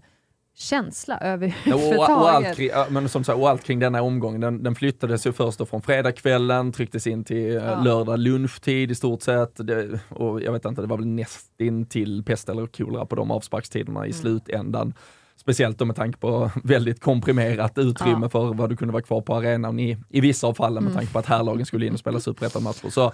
[0.58, 2.10] känsla och, överhuvudtaget.
[2.10, 5.28] och, allt kring, ja, men som sagt, och allt kring denna omgången, den, den flyttades
[5.28, 7.82] ju först då från fredagskvällen, trycktes in till eh, Ja.
[7.84, 9.68] lördag lunchtid i stort sett.
[9.68, 13.32] Det, och jag vet inte, det var väl nästin till pest eller kolera på de
[13.32, 14.10] avsparkstiderna Mm.
[14.10, 14.94] i slutändan.
[15.38, 18.30] Speciellt då med tanke på väldigt komprimerat utrymme Ja.
[18.30, 20.98] för vad du kunde vara kvar på arenan i, i vissa av fallen med Mm.
[21.00, 22.90] tanke på att herrlagen skulle in och spela superettan-matcher.
[22.90, 23.12] Så äh,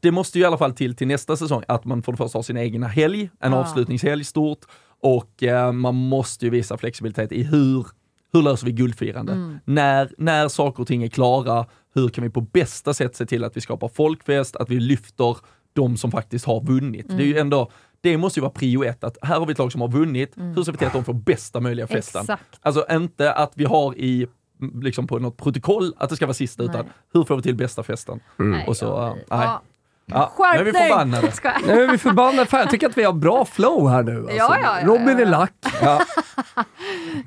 [0.00, 2.38] det måste ju i alla fall till till nästa säsong att man för det första
[2.38, 3.58] har sin egna helg, en Ja.
[3.58, 4.58] avslutningshelg stort
[5.02, 7.86] och eh, man måste ju visa flexibilitet i hur,
[8.32, 9.32] hur löser vi guldfirande?
[9.32, 9.58] Mm.
[9.64, 13.44] När, när saker och ting är klara, hur kan vi på bästa sätt se till
[13.44, 15.36] att vi skapar folkfest, att vi lyfter
[15.72, 17.06] de som faktiskt har vunnit.
[17.08, 17.26] Det är Mm.
[17.28, 17.70] ju ändå,
[18.00, 20.32] det måste ju vara prio ett, att här har vi ett lag som har vunnit,
[20.36, 22.20] hur ser vi till att de får bästa möjliga festen?
[22.20, 22.34] Mm.
[22.34, 22.60] Exakt.
[22.62, 24.26] Alltså inte att vi har i
[24.60, 26.92] mm, liksom på något protokoll att det ska vara sista, utan Nej.
[27.14, 28.20] hur får vi till bästa festen?
[28.36, 29.44] Nej, Och så, jag äh.
[29.44, 29.62] Ja.
[30.08, 31.32] Ja, nu är vi förbannade.
[31.44, 32.46] Nej, men vi är förbannade.
[32.46, 34.16] Fan, jag tycker att vi har bra flow här nu.
[34.20, 34.36] Alltså.
[34.36, 35.28] Ja, ja, ja, Robin ja, är ja.
[35.28, 35.52] lack.
[35.82, 36.00] Ja.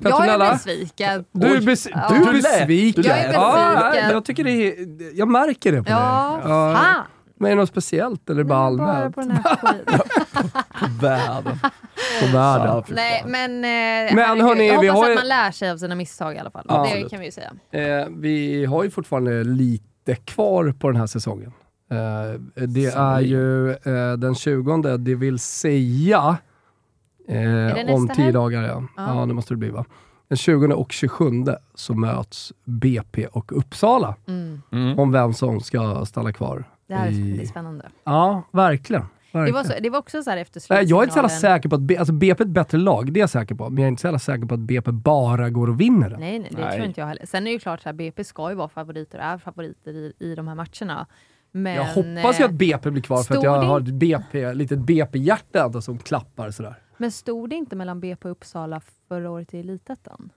[0.00, 1.24] Jag är besviken.
[1.32, 2.06] Du är, bes Ja.
[2.10, 3.04] du är besviken.
[3.06, 4.10] Jag är Ja, besviken.
[4.10, 6.52] jag tycker det är, jag märker det på Ja, dig.
[6.52, 6.74] Ja.
[6.76, 7.04] fan.
[7.38, 9.14] Men är det något speciellt eller bara Bara allmänt?
[9.14, 10.00] på den här skiten.
[11.00, 11.58] Världen.
[12.20, 12.66] På världen.
[12.66, 14.44] Ja, Nej, men, eh, Men herregud.
[14.46, 16.50] hörni, jag vi hoppas har ju- att man lär sig av sina misstag i alla
[16.50, 16.64] fall.
[16.68, 16.74] Ja.
[16.74, 17.10] det Absolut.
[17.10, 17.52] kan vi ju säga.
[17.72, 21.52] Eh, vi har ju fortfarande lite kvar på den här säsongen.
[21.90, 26.36] Eh, det är ju eh, den 20, det vill säga
[27.28, 28.62] det eh, om tio dagar.
[28.62, 28.82] Ja.
[28.96, 29.14] Ja.
[29.20, 29.84] ja, det måste det bli va?
[30.28, 31.30] Den 20 och 27
[31.74, 34.62] så möts BP och Uppsala Mm.
[34.72, 34.98] Mm.
[34.98, 36.64] om vem som ska stanna kvar.
[36.86, 37.88] Det här är, i- det är spännande.
[38.04, 39.04] Ja, verkligen.
[39.32, 41.28] Det var, så, det var också så här efter Nej, jag är inte så jävla
[41.28, 41.58] slutsignalen.
[41.58, 43.70] säker på att B- alltså BP är ett bättre lag, det är jag säker på.
[43.70, 46.20] Men jag är inte så jävla säker på att BP bara går och vinner den.
[46.20, 46.74] Nej, nej, det Nej.
[46.76, 47.26] tror inte jag heller.
[47.26, 50.12] Sen är det ju klart att BP ska ju vara favoriter och är favoriter i,
[50.18, 51.06] i de här matcherna.
[51.52, 53.86] Men, jag hoppas ju att eh, BP blir kvar för att jag det- har ett
[53.94, 56.74] BP, litet BP-hjärta som klappar sådär.
[56.96, 60.32] Men stod det inte mellan BP och Uppsala förra året i Elitettan?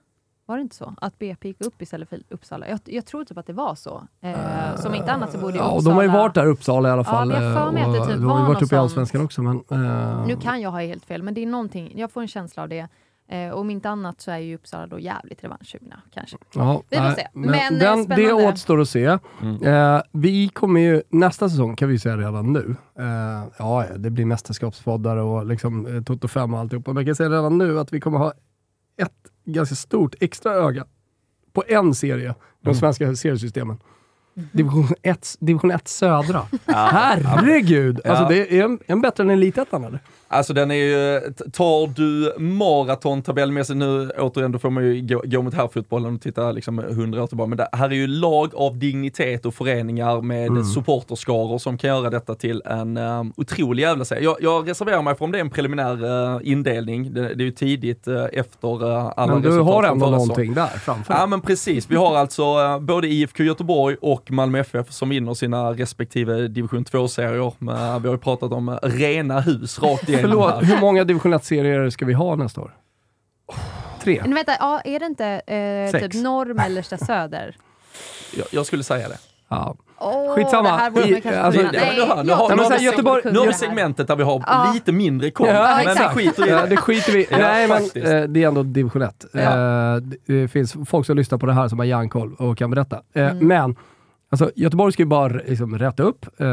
[0.46, 0.94] Var det inte så?
[1.00, 2.68] Att BP gick upp istället för Uppsala?
[2.68, 4.02] Jag, jag tror typ att det var så.
[4.20, 5.82] Eh, som inte annat så borde ju Ja, Uppsala...
[5.82, 7.28] de har ju varit där, Uppsala i alla Ja, fall.
[7.28, 8.74] men jag för mig eh, att det och typ de har ju var varit uppe
[8.74, 8.78] i.
[8.78, 9.42] Allsvenskan också.
[9.42, 11.92] Men, eh, Nu kan jag ha helt fel, men det är någonting.
[11.98, 12.88] Jag får en känsla av det.
[13.28, 16.36] Eh, om inte annat så är ju Uppsala då jävligt revanschsugna, kanske.
[16.54, 17.26] Ja, Vi får nej, se.
[17.32, 19.18] Men, Men, eh, den, det återstår att se.
[19.42, 19.62] Mm.
[19.96, 24.24] Eh, vi kommer ju, nästa säsong kan vi säga redan nu, eh, ja det blir
[24.24, 27.92] mästerskapspoddar och liksom, eh, Toto 5 och alltihopa, men jag kan säga redan nu att
[27.92, 28.32] vi kommer ha
[28.96, 29.12] ett
[29.44, 30.84] ganska stort extra öga
[31.52, 32.74] på en serie i de Mm.
[32.74, 33.78] svenska seriesystemen.
[34.36, 34.48] Mhm.
[34.52, 36.42] Division 1, division 1 södra.
[36.66, 38.00] Herregud!
[38.04, 38.10] Ja.
[38.10, 40.00] Alltså det är en, en bättre än Elitettan eller?
[40.34, 41.20] Alltså den är ju,
[41.52, 46.20] tar du maraton tabellmässigt nu, återigen då får man ju gå, gå mot herrfotbollen och
[46.20, 50.20] titta liksom hundra år tillbaka, men det här är ju lag av dignitet och föreningar
[50.20, 50.64] med Mm.
[50.64, 54.22] supporterskaror som kan göra detta till en um, otrolig jävla serie.
[54.22, 56.04] Jag, jag reserverar mig för om det är en preliminär
[56.34, 60.10] eh, indelning, det, det är ju tidigt uh, efter uh, alla Men du har ändå
[60.10, 64.58] någonting där framför Ja men precis, vi har alltså eh, både IFK Göteborg och Malmö
[64.58, 67.52] FF som vinner sina respektive division 2-serier.
[67.58, 71.90] Men Vi har ju pratat om rena hus rakt igenom Förlåt, hur många division 1-serier
[71.90, 72.74] ska vi ha nästa år?
[74.02, 74.20] Tre?
[74.22, 76.02] Men vänta, ja, är det inte eh, Sex.
[76.14, 77.56] typ norr, mellersta, söder?
[78.36, 79.18] Jag, jag skulle säga det.
[79.48, 79.74] Ja.
[79.98, 80.62] Åh, Skitsamma.
[80.70, 82.46] Det här borde I- man kanske alltså- kunna- Det- det- nu har- nu jag har-
[82.48, 84.70] tror nu har att vi Göteborg- Nu har vi segmentet där vi har Ja.
[84.74, 86.14] lite mindre koll, Ja, men vi exakt.
[86.14, 86.66] skiter i Ja, det.
[86.68, 88.06] det skiter vi Ja, Nej, men faktiskt.
[88.06, 89.24] eh, det är ändå division 1.
[89.32, 89.40] Ja.
[89.40, 89.96] Eh,
[90.26, 93.00] det finns folk som lyssnar på det här som har järnkoll och kan berätta.
[93.14, 93.48] Eh, Mm.
[93.48, 93.76] Men
[94.42, 96.46] alltså, Göteborg ska ju bara liksom, rätta upp eh,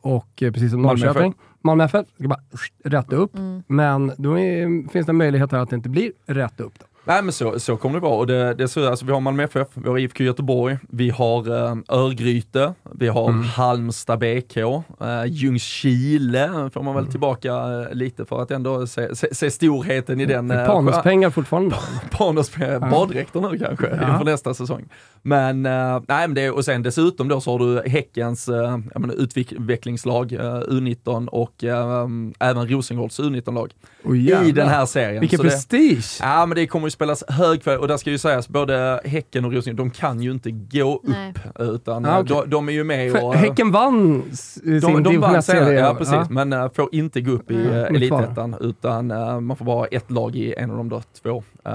[0.00, 1.34] och eh, precis som Norrköping.
[1.60, 2.40] Malmö FF ska bara
[2.84, 3.36] rätta upp.
[3.36, 3.62] Mm.
[3.66, 6.72] Men då är, finns det möjligheter att det inte blir rätt upp.
[6.78, 6.86] Då.
[7.10, 8.14] Nej men så, så kommer det vara.
[8.16, 11.66] Och det, det så, alltså, vi har Malmö FF, vi har IFK Göteborg, vi har
[11.70, 13.42] eh, Örgryte, vi har Mm.
[13.44, 17.10] Halmstad BK, eh, Ljungskile får man väl Mm.
[17.10, 20.50] tillbaka eh, lite för att ändå se, se, se storheten i den.
[20.50, 21.76] eh, Panuspengar fortfarande.
[22.10, 22.50] Panos
[22.90, 24.12] baddräkter nu kanske Ja.
[24.12, 24.84] inför nästa säsong.
[25.22, 28.78] Men, eh, nej, men det, och sen dessutom då så har du Häckens uh,
[29.16, 32.06] utvecklingslag eh, U19 och eh,
[32.40, 33.72] även Rosengårds U19-lag
[34.04, 35.20] Oh, i den här serien.
[35.20, 36.18] Vilken Så det, prestige!
[36.20, 39.52] Ja men det kommer spelas hög kvalitet och där ska ju sägas både Häcken och
[39.52, 41.34] Rosengård, de kan ju inte gå upp Nej.
[41.58, 42.36] utan Ah, eh, okej.
[42.44, 43.34] de, de är ju med För och...
[43.34, 45.64] Häcken vann sin de, de vann 1-serie.
[45.64, 46.26] serien, ja precis, Ja.
[46.30, 47.66] men äh, får inte gå upp i Mitt
[48.02, 51.72] elitettan utan äh, man får bara ett lag i en av de två äh,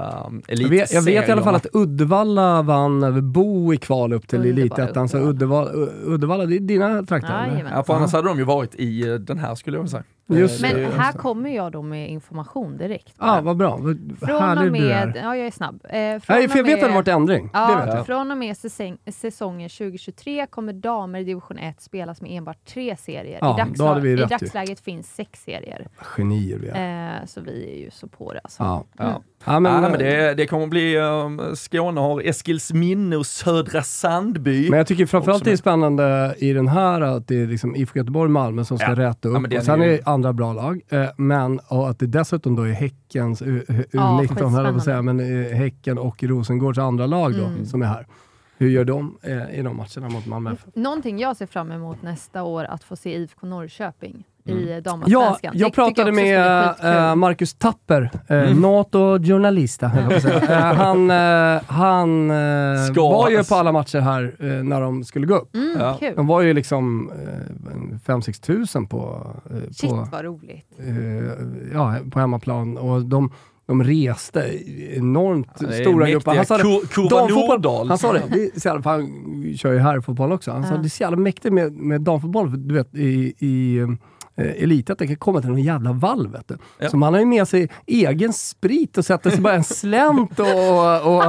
[0.48, 4.28] Jag vet, jag vet i alla fall att Uddevalla vann över Bo i kval upp
[4.28, 5.72] till elitettan, så Uddevalla.
[6.06, 7.48] Uddevalla, det är dina trakter?
[7.48, 7.74] Jajamän.
[7.76, 10.04] Ja, för annars hade de ju varit i eh, den här skulle jag säga.
[10.28, 10.76] Just Eh, det.
[10.82, 13.16] Men det- här kommer jag då med information direkt.
[13.20, 13.78] Ja, ah, vad bra.
[13.78, 13.90] Från
[14.36, 15.22] och härlig du med, är.
[15.24, 15.76] ja jag är snabb.
[15.84, 17.50] Eh, från Nej, för jag och vet att det har med- varit ändring.
[17.54, 18.06] Ja, det vet jag.
[18.06, 22.96] från och med säsong, säsongen 2023 kommer damer i division 1 spelas med enbart tre
[22.98, 23.38] serier.
[23.42, 24.26] Ja, I, dagsla- I rätt ju.
[24.38, 25.88] dagsläget finns sex serier.
[25.98, 27.20] Genier vi är.
[27.22, 28.64] Eh, så vi är ju så på det alltså.
[28.64, 28.84] Ja.
[28.98, 29.22] Ja.
[29.46, 34.70] Ja, Men, ja, men det, det kommer bli, um, Skåne har Eskilsminne och Södra Sandby.
[34.70, 38.00] men jag tycker framförallt det är spännande i den här att det är liksom IFK
[38.00, 38.96] Göteborg och Malmö som ska Ja.
[38.96, 39.48] rätta upp.
[39.52, 40.82] Ja, och sen är det andra bra lag.
[40.90, 44.74] Eh, men och att det dessutom då är Häckens U- U- Ja, U19, höll jag
[44.74, 47.66] på säga, men eh, Häcken och Rosengårds andra lag då, Mm.
[47.66, 48.08] som är här.
[48.58, 50.56] Hur gör de eh, i de matcherna mot Malmö?
[50.74, 54.68] Någonting jag ser fram emot nästa år att få se IFK Norrköping i Mm.
[54.70, 55.54] Ja, damallsvenskan.
[55.54, 58.62] Det jag pratade med eh, Marcus Tapper, uh, Mm.
[58.62, 59.92] NATO-journalista.
[60.50, 65.26] Eh, han eh, han eh, var ju på alla matcher här eh, när de skulle
[65.28, 65.56] gå upp.
[65.56, 65.98] Mm, Ja.
[66.16, 70.66] De var ju liksom uh, 5-6 tusen på, eh, Shit på, vad roligt.
[70.80, 71.36] eh,
[71.74, 72.78] ja, på hemmaplan.
[72.78, 73.32] Och de,
[73.68, 74.40] de reste
[74.96, 76.36] enormt Ja, stora grupper.
[76.36, 76.64] Han sa det,
[77.10, 79.08] damfotboll, han sa det, det är så jävla, han
[79.58, 80.52] kör ju här fotboll också.
[80.52, 80.78] Han sa Ja.
[80.78, 83.80] det är så jävla mäktigt med, med damfotboll, du vet i, i
[84.38, 86.32] eh, kan komma till någon jävla valv.
[86.32, 86.58] Vet du.
[86.80, 86.90] Ja.
[86.90, 90.46] Så man har ju med sig egen sprit och sätter sig bara en slänt och,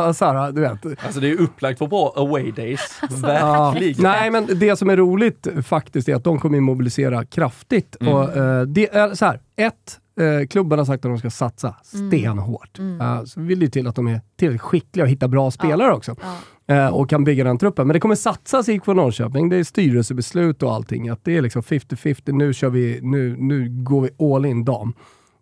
[0.08, 1.04] och så här, du vet.
[1.04, 2.80] Alltså det är upplagt för bra away days.
[3.02, 3.08] Ja.
[3.16, 4.02] Verkligen.
[4.02, 7.96] Nej, men det som är roligt faktiskt är att de kommer att mobilisera kraftigt.
[8.00, 8.14] Mm.
[8.14, 11.74] Och, eh, det är så här, ett, eh, klubben har sagt att de ska satsa
[11.94, 12.10] Mm.
[12.10, 12.78] stenhårt.
[12.78, 13.00] Mm.
[13.00, 16.16] Eh, så vill det till att de är tillräckligt skickliga och hittar bra spelare också.
[16.22, 16.34] Ja.
[16.68, 17.86] Eh, och kan bygga den truppen.
[17.86, 19.48] Men det kommer satsas i IFK Norrköping.
[19.48, 21.08] Det är styrelsebeslut och allting.
[21.08, 22.32] Att det är liksom 50-50.
[22.32, 24.92] Nu, kör vi, nu, nu går vi all in dam.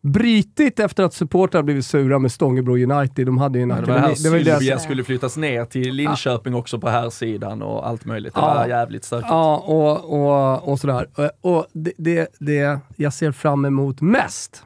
[0.03, 3.27] Brytigt efter att supportrar blivit sura med Stångebro United.
[3.27, 5.65] De hade ju en Ja, det var här det var deras- Sylvia skulle flyttas ner
[5.65, 8.35] till Linköping också på här sidan och allt möjligt.
[8.35, 8.55] Det Ja.
[8.55, 9.29] var jävligt stökigt.
[9.31, 10.21] Ja, och,
[10.63, 11.07] och, och sådär.
[11.15, 14.63] Och, och det, det, det jag ser fram emot mest,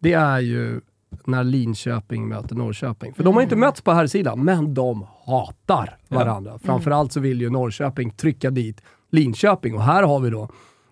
[0.00, 0.80] det är ju
[1.24, 3.14] när Linköping möter Norrköping.
[3.14, 3.66] För de har inte Mm.
[3.68, 6.16] mötts på här sidan, men de hatar Ja.
[6.18, 6.58] varandra.
[6.58, 8.80] Framförallt så vill ju Norrköping trycka dit
[9.10, 9.74] Linköping.
[9.74, 10.48] Och här har vi då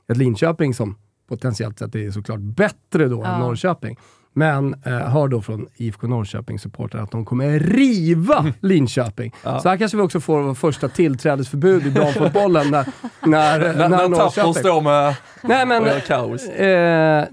[0.08, 0.96] ett Linköping som
[1.28, 3.34] potentiellt sett är såklart bättre då Ja.
[3.34, 3.96] än Norrköping.
[4.38, 9.34] Men eh, hör då från IFK Norrköping-supportrar att de kommer riva Linköping.
[9.44, 9.60] Ja.
[9.60, 12.86] Så här kanske vi också får vår första tillträdesförbud i damfotbollen när,
[13.26, 14.54] när, När, när, när Norrköping...
[14.54, 16.48] står med Nej men, och kaos.
[16.48, 17.24] eh,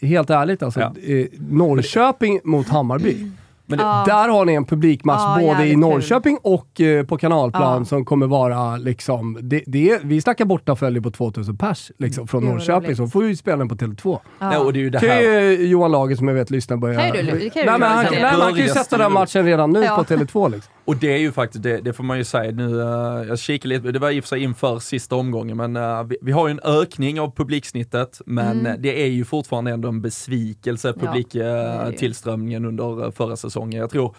[0.00, 0.80] helt ärligt alltså.
[0.80, 0.94] Ja.
[1.14, 3.30] Eh, Norrköping mot Hammarby.
[3.68, 4.04] Men det, Ja.
[4.06, 7.84] Där har ni en publikmatch Ja, både i Norrköping och eh, på kanalplan Ja.
[7.84, 12.86] som kommer vara liksom, det, det, vi snackar bortafölje på 2000 pers liksom, från Norrköping,
[12.86, 12.96] roligt.
[12.96, 14.18] så får vi spela den på Tele2.
[14.38, 17.10] nej, och det är ju det kan ju Johan Lager som jag vet lyssnar börja...
[17.10, 19.82] Kan du- kan nej, men han, nej, han kan ju sätta den matchen redan nu
[19.84, 19.96] Ja.
[19.96, 20.72] på Tele2 liksom.
[20.84, 23.68] Och det är ju faktiskt, det, det får man ju säga nu, eh, jag kikar
[23.68, 26.48] lite, det var i och för sig inför sista omgången, men eh, vi, vi har
[26.48, 28.82] ju en ökning av publiksnittet, men Mm.
[28.82, 31.78] det är ju fortfarande ändå en besvikelse, Ja, det är det ju.
[31.84, 33.57] publiktillströmningen under förra säsongen.
[33.72, 34.14] Jag tror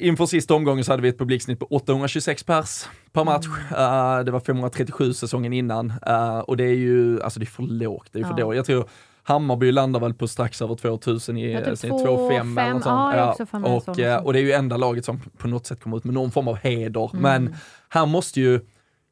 [0.00, 3.46] inför sista omgången så hade vi ett publiksnitt på 826 pers per match.
[3.46, 4.18] Mm.
[4.18, 7.62] Eh, det var 537 säsongen innan eh, och det är ju, alltså det är för
[7.62, 8.36] lågt, det är för Ja.
[8.44, 8.56] dåligt.
[8.56, 8.88] Jag tror
[9.22, 12.06] Hammarby landar väl på strax över 2000 i typ eh, snitt 2,5,
[12.42, 13.14] 2,5 eller något sånt.
[13.64, 14.20] ja, och, också.
[14.24, 16.48] och det är ju enda laget som på något sätt kommer ut med någon form
[16.48, 17.10] av heder.
[17.14, 17.22] Mm.
[17.22, 17.56] Men
[17.88, 18.60] här måste ju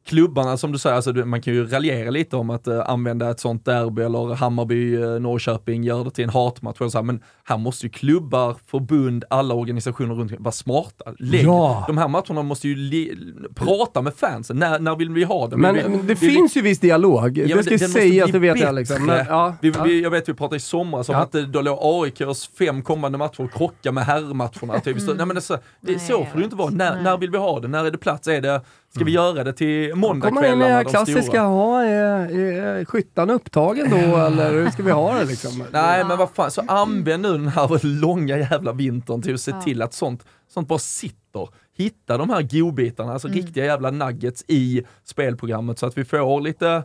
[0.07, 3.41] klubbarna som du säger, alltså, man kan ju raljera lite om att eh, använda ett
[3.41, 6.81] sånt derby eller Hammarby, eh, Norrköping, gör det till en hatmatch.
[6.81, 11.05] eller så här, Men här måste ju klubbar, förbund, alla organisationer runt vara smarta.
[11.19, 11.85] Lägg, Ja.
[11.87, 14.57] De här matcherna måste ju li- prata med fansen.
[14.57, 15.57] När, när vill vi ha det?
[15.57, 18.31] Men, vi, men det vi- finns ju viss dialog, Ja, det ska den måste sägas,
[18.31, 19.07] bli det vet jag liksom.
[19.07, 19.85] Men, ja, Vi, ja.
[19.85, 21.21] vi, jag vet vi pratade i somras om Ja.
[21.23, 24.81] att det, då låg AIKs fem kommande matcher och krocka med herrmatcherna.
[24.81, 25.01] Typ.
[25.01, 26.71] Så, nej, men det, är så, det, Nej, så jag får det ju inte vara.
[26.71, 27.69] När, när vill vi ha det?
[27.69, 28.29] När är det plats?
[28.29, 28.61] Är det,
[28.95, 30.65] ska vi göra det till Kommer in i måndagskvällarna?
[30.65, 32.31] här de klassiska, ha, är,
[32.81, 35.65] är skyttan upptagen då eller hur ska vi ha det liksom?
[35.73, 39.51] Nej men vad fan, så använd nu den här långa jävla vintern till att se
[39.51, 39.61] Ja.
[39.63, 41.49] till att sånt, sånt bara sitter.
[41.77, 43.39] Hitta de här godbitarna, alltså Mm.
[43.41, 46.83] riktiga jävla nuggets i spelprogrammet så att vi får lite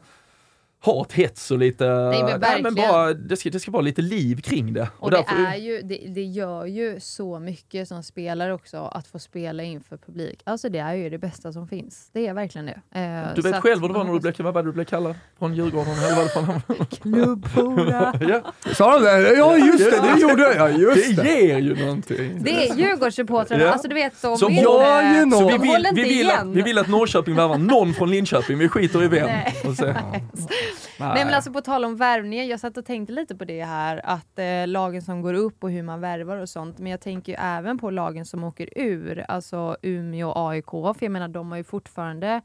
[0.80, 1.84] hat, hets och lite...
[1.86, 2.76] men men verkligen.
[2.76, 4.88] bara, det, ska, det ska vara lite liv kring det.
[4.98, 9.08] Och det, därför- är ju, det, det gör ju så mycket som spelare också att
[9.08, 10.42] få spela inför publik.
[10.44, 12.10] Alltså det är ju det bästa som finns.
[12.14, 13.00] Det är verkligen det.
[13.00, 14.72] Eh, Du så vet att själv vad det var när du blev, vad var du
[14.72, 15.94] blev kallad från Djurgården?
[15.94, 16.62] Eller vad fan
[17.02, 18.14] Klubbhora.
[18.30, 19.34] ja, Sa de det?
[19.36, 20.56] Ja just det, det gjorde jag.
[20.56, 21.30] Ja, just det det.
[21.42, 22.40] ger ju någonting.
[22.44, 23.70] Det är Djurgårdssupportrarna, Ja.
[23.72, 26.78] alltså du vet de Så vill, någon- Så vi vill, vi, vill att, vi vill
[26.78, 29.26] att Norrköping värvar någon från Linköping, vi skiter i vem.
[29.26, 29.56] Nej.
[29.68, 29.96] Och sen,
[31.00, 34.02] Nej men alltså på tal om värvningen, jag satt och tänkte lite på det här
[34.04, 36.80] att eh, lagen som går upp och hur man värvar och sånt.
[36.80, 40.70] Men jag tänker ju även på lagen som åker ur, alltså Umeå och AIK.
[40.70, 42.42] För jag menar de har ju fortfarande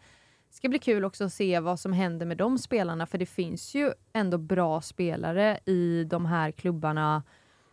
[0.50, 3.74] ska bli kul också att se vad som händer med de spelarna för det finns
[3.74, 7.22] ju ändå bra spelare i de här klubbarna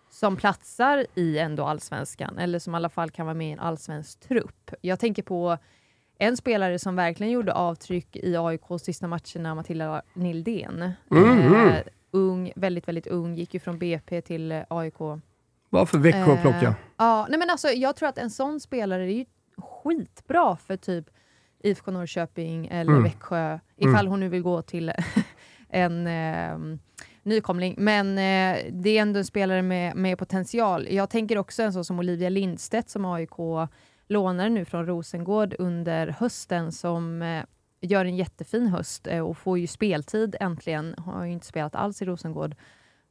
[0.09, 3.59] som platsar i ändå allsvenskan eller som i alla fall kan vara med i en
[3.59, 4.71] allsvensk trupp.
[4.81, 5.57] Jag tänker på
[6.21, 10.91] en spelare som verkligen gjorde avtryck i AIKs sista matcherna, Matilda Nildén.
[11.09, 11.55] Mhm.
[11.55, 14.99] Eh, ung, väldigt, väldigt ung, gick ju från BP till eh, AIK.
[15.69, 16.67] Vad för Växjö att plocka.
[16.67, 19.25] Eh, ja, nej men alltså, jag tror att en sån spelare är ju
[19.57, 21.05] skitbra för typ
[21.63, 23.03] IFK Norrköping eller Mm.
[23.03, 24.91] Växjö, ifall hon nu vill gå till
[25.69, 26.77] en eh,
[27.23, 27.75] nykomling.
[27.77, 30.87] Men eh, det är ändå en spelare med, med potential.
[30.91, 33.37] Jag tänker också en sån som Olivia Lindstedt som AIK
[34.09, 37.43] lånade nu från Rosengård under hösten som eh,
[37.81, 40.95] gör en jättefin höst eh, och får ju speltid äntligen.
[40.97, 42.55] Har ju inte spelat alls i Rosengård.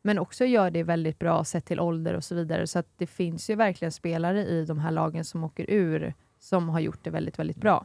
[0.03, 2.67] Men också gör det väldigt bra sett till ålder och så vidare.
[2.67, 6.81] Så det finns ju verkligen spelare i de här lagen som åker ur som har
[6.81, 7.85] gjort det väldigt, väldigt bra.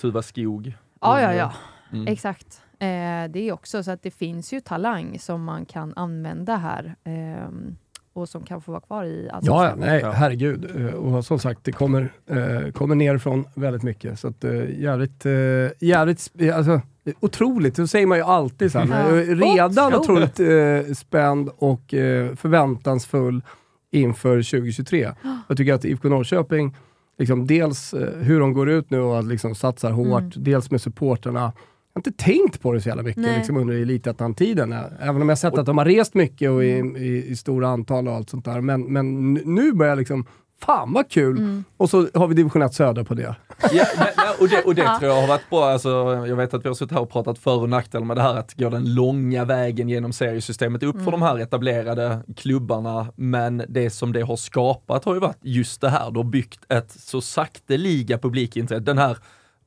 [0.00, 0.72] Tuva Skog.
[1.00, 1.52] Ja, ja, ja.
[1.92, 2.06] Mm.
[2.06, 2.62] Exakt.
[2.72, 6.96] Eh, det är också så att det finns ju talang som man kan använda här
[7.04, 7.76] ehm,
[8.18, 9.78] och som kan få vara kvar i Ja, ja, Allsvenskan.
[9.80, 10.70] nej, herregud.
[10.76, 14.18] Eh, Och som sagt, det kommer, eh, kommer nerifrån väldigt mycket.
[14.18, 15.32] Så att, eh, jävligt, eh,
[15.80, 16.80] jävligt, alltså,
[17.20, 17.76] otroligt.
[17.76, 18.72] Det säger man ju alltid.
[18.72, 19.12] Så här.
[19.56, 20.40] Redan Otroligt.
[20.40, 23.42] eh, spänd och eh, förväntansfull
[23.90, 25.12] inför 2023.
[25.48, 26.76] Jag tycker att IFK Norrköping,
[27.18, 30.32] liksom, dels hur de går ut nu och liksom satsar hårt, Mm.
[30.36, 31.52] dels med supporterna.
[31.98, 33.36] Har inte tänkt på det så jävla mycket Nej.
[33.36, 34.74] liksom, under elitettan-tiden.
[35.00, 38.08] Även om jag sett att de har rest mycket och i, i, i stora antal
[38.08, 38.60] och allt sånt där.
[38.60, 40.26] Men, men nu börjar jag liksom,
[40.60, 41.38] fan vad kul!
[41.38, 41.64] Mm.
[41.76, 43.22] Och så har vi division 1 södra på det.
[43.22, 43.36] Ja,
[43.72, 45.64] nej, nej, och det, och det tror jag har varit bra.
[45.64, 45.88] Alltså,
[46.26, 48.36] jag vet att vi har suttit här och pratat för och nackdelar med det här
[48.36, 53.12] att gå den långa vägen genom seriesystemet upp för de här etablerade klubbarna.
[53.16, 56.10] Men det som det har skapat har ju varit just det här.
[56.10, 58.80] Du har byggt ett så sakteliga publikintresse.
[58.80, 59.18] Den här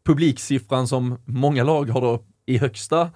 [0.04, 3.10] publiksiffran som många lag har då i högsta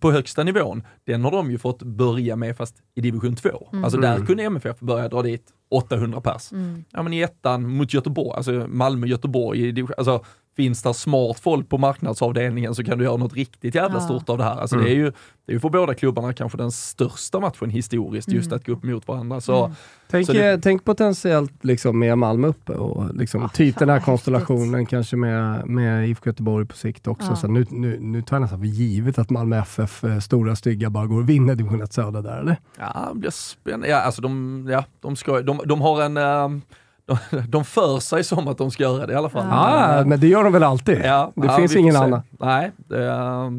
[0.00, 3.68] på högsta nivån, den har de ju fått börja med fast i division 2.
[3.84, 4.26] Alltså där Mm.
[4.26, 6.52] kunde MFF börja dra dit 800 pers.
[6.52, 6.84] Mm.
[6.90, 10.24] Ja men i ettan mot Göteborg, alltså Malmö-Göteborg, alltså
[10.56, 14.00] finns det smart folk på marknadsavdelningen så kan du göra något riktigt jävla Ja.
[14.04, 14.56] stort av det här.
[14.56, 14.86] Alltså Mm.
[14.86, 15.04] det är ju,
[15.46, 18.56] det är ju för båda klubbarna kanske den största matchen historiskt, just Mm.
[18.56, 19.40] att gå upp mot varandra.
[19.40, 19.76] Så Mm.
[20.10, 23.88] Tänk, Så det- eh, tänk potentiellt liksom med Malmö uppe och liksom Ah, typ den
[23.88, 27.30] här konstellationen kanske med, med IFK Göteborg på sikt också.
[27.30, 27.36] Ja.
[27.36, 30.90] Så nu, nu, nu tar jag nästan för givet att Malmö FF, eh, stora stygga,
[30.90, 32.56] bara går och vinner division 1 södra där eller?
[32.78, 33.88] ja, det blir spännande.
[33.88, 36.48] Ja, alltså de, ja, de, ska, de, de har en, eh,
[37.06, 39.46] de, de för sig som att de ska göra det i alla fall.
[39.50, 39.86] Ja.
[39.96, 40.98] Men, men det gör de väl alltid?
[41.04, 42.00] Ja, Det ja, finns ingen se.
[42.00, 42.22] annan.
[42.30, 43.10] Nej, det,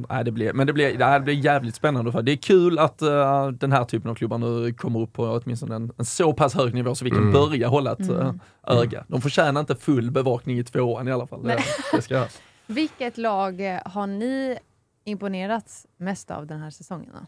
[0.10, 2.12] nej det blir, men det blir, det här blir jävligt spännande.
[2.12, 5.24] För det är kul att eh, den här typen av klubbar nu kommer upp på
[5.44, 7.32] åtminstone en, en så pass hög nivå så vi kan Mm.
[7.34, 8.22] börja hålla ett Mm.
[8.68, 9.04] eh, öga.
[9.08, 11.42] De förtjänar inte full bevakning i tvåan i alla fall.
[11.44, 11.64] Det, Nej.
[11.94, 12.26] det ska,
[12.68, 14.58] Vilket lag eh, har ni
[15.04, 17.10] imponerats mest av den här säsongen?
[17.14, 17.20] Då?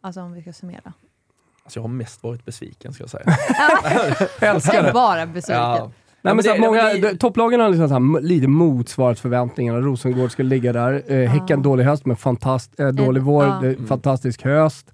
[0.00, 0.92] Alltså om vi ska summera.
[1.64, 3.24] Alltså jag har mest varit besviken ska jag säga.
[4.40, 4.92] Älskar det!
[4.92, 5.62] bara besviken.
[5.62, 5.90] Ja.
[6.22, 9.80] Nej, men så det- att många, det topplagen har liksom så här, lite motsvarat förväntningarna.
[9.80, 11.02] Rosengård ska ligga där.
[11.12, 13.66] Eh, Häcken dålig höst, men fantast, eh, dålig vår, ja.
[13.66, 14.90] eh, fantastisk höst.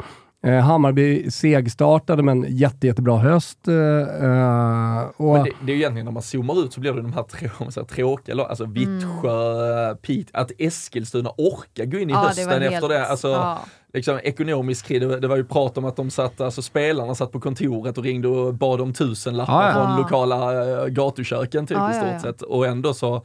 [0.46, 3.68] Eh, Hammarby segstartade men jätte, jättebra höst.
[3.68, 5.44] Eh, eh och...
[5.44, 7.84] Det, det, är ju egentligen när man zoomar ut så blir det de här trå,
[7.84, 9.96] tråkiga, alltså Vittsjö, mm.
[9.96, 13.06] Pite, att Eskilstuna orkar gå in i ja, hösten det efter det.
[13.06, 13.58] Alltså, ja.
[13.92, 17.32] liksom, ekonomisk kris, det, det, var ju prat om att de satt, alltså spelarna satt
[17.32, 21.78] på kontoret och ringde och bad om tusen lappar ja, från lokala äh, gatuköken typ
[21.90, 22.42] i stort sett.
[22.42, 23.24] Och ändå så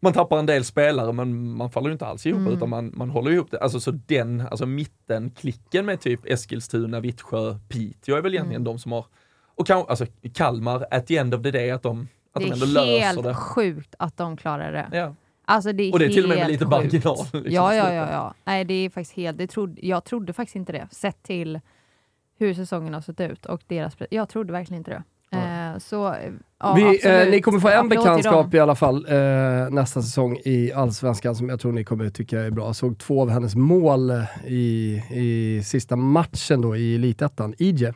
[0.00, 2.52] man tappar en del spelare men man faller ju inte alls ihop mm.
[2.52, 3.60] utan man, man håller ihop det.
[3.60, 8.72] Alltså så den, alltså mittenklicken med typ Eskilstuna, Vittsjö, Piteå är väl egentligen mm.
[8.72, 9.06] de som har,
[9.54, 12.66] och kan, alltså Kalmar, at the end of the day, att de, att de ändå
[12.66, 12.88] löser det.
[12.88, 14.98] Det är helt sjukt att de klarar det.
[14.98, 15.14] Ja.
[15.44, 17.16] Alltså det och det är till och med med lite marginal.
[17.18, 18.34] Liksom, ja, ja, ja, ja.
[18.44, 21.60] Nej, det är faktiskt helt, det trodde, jag trodde faktiskt inte det, sett till
[22.38, 25.02] hur säsongen har sett ut och deras, jag trodde verkligen inte det.
[25.76, 26.16] Eh, så,
[26.58, 30.72] ja, Vi, eh, ni kommer få en bekantskap i alla fall eh, nästa säsong i
[30.72, 32.66] Allsvenskan som jag tror ni kommer tycka är bra.
[32.66, 37.54] Jag såg två av hennes mål eh, i, i sista matchen då i Elitettan.
[37.58, 37.94] Ije.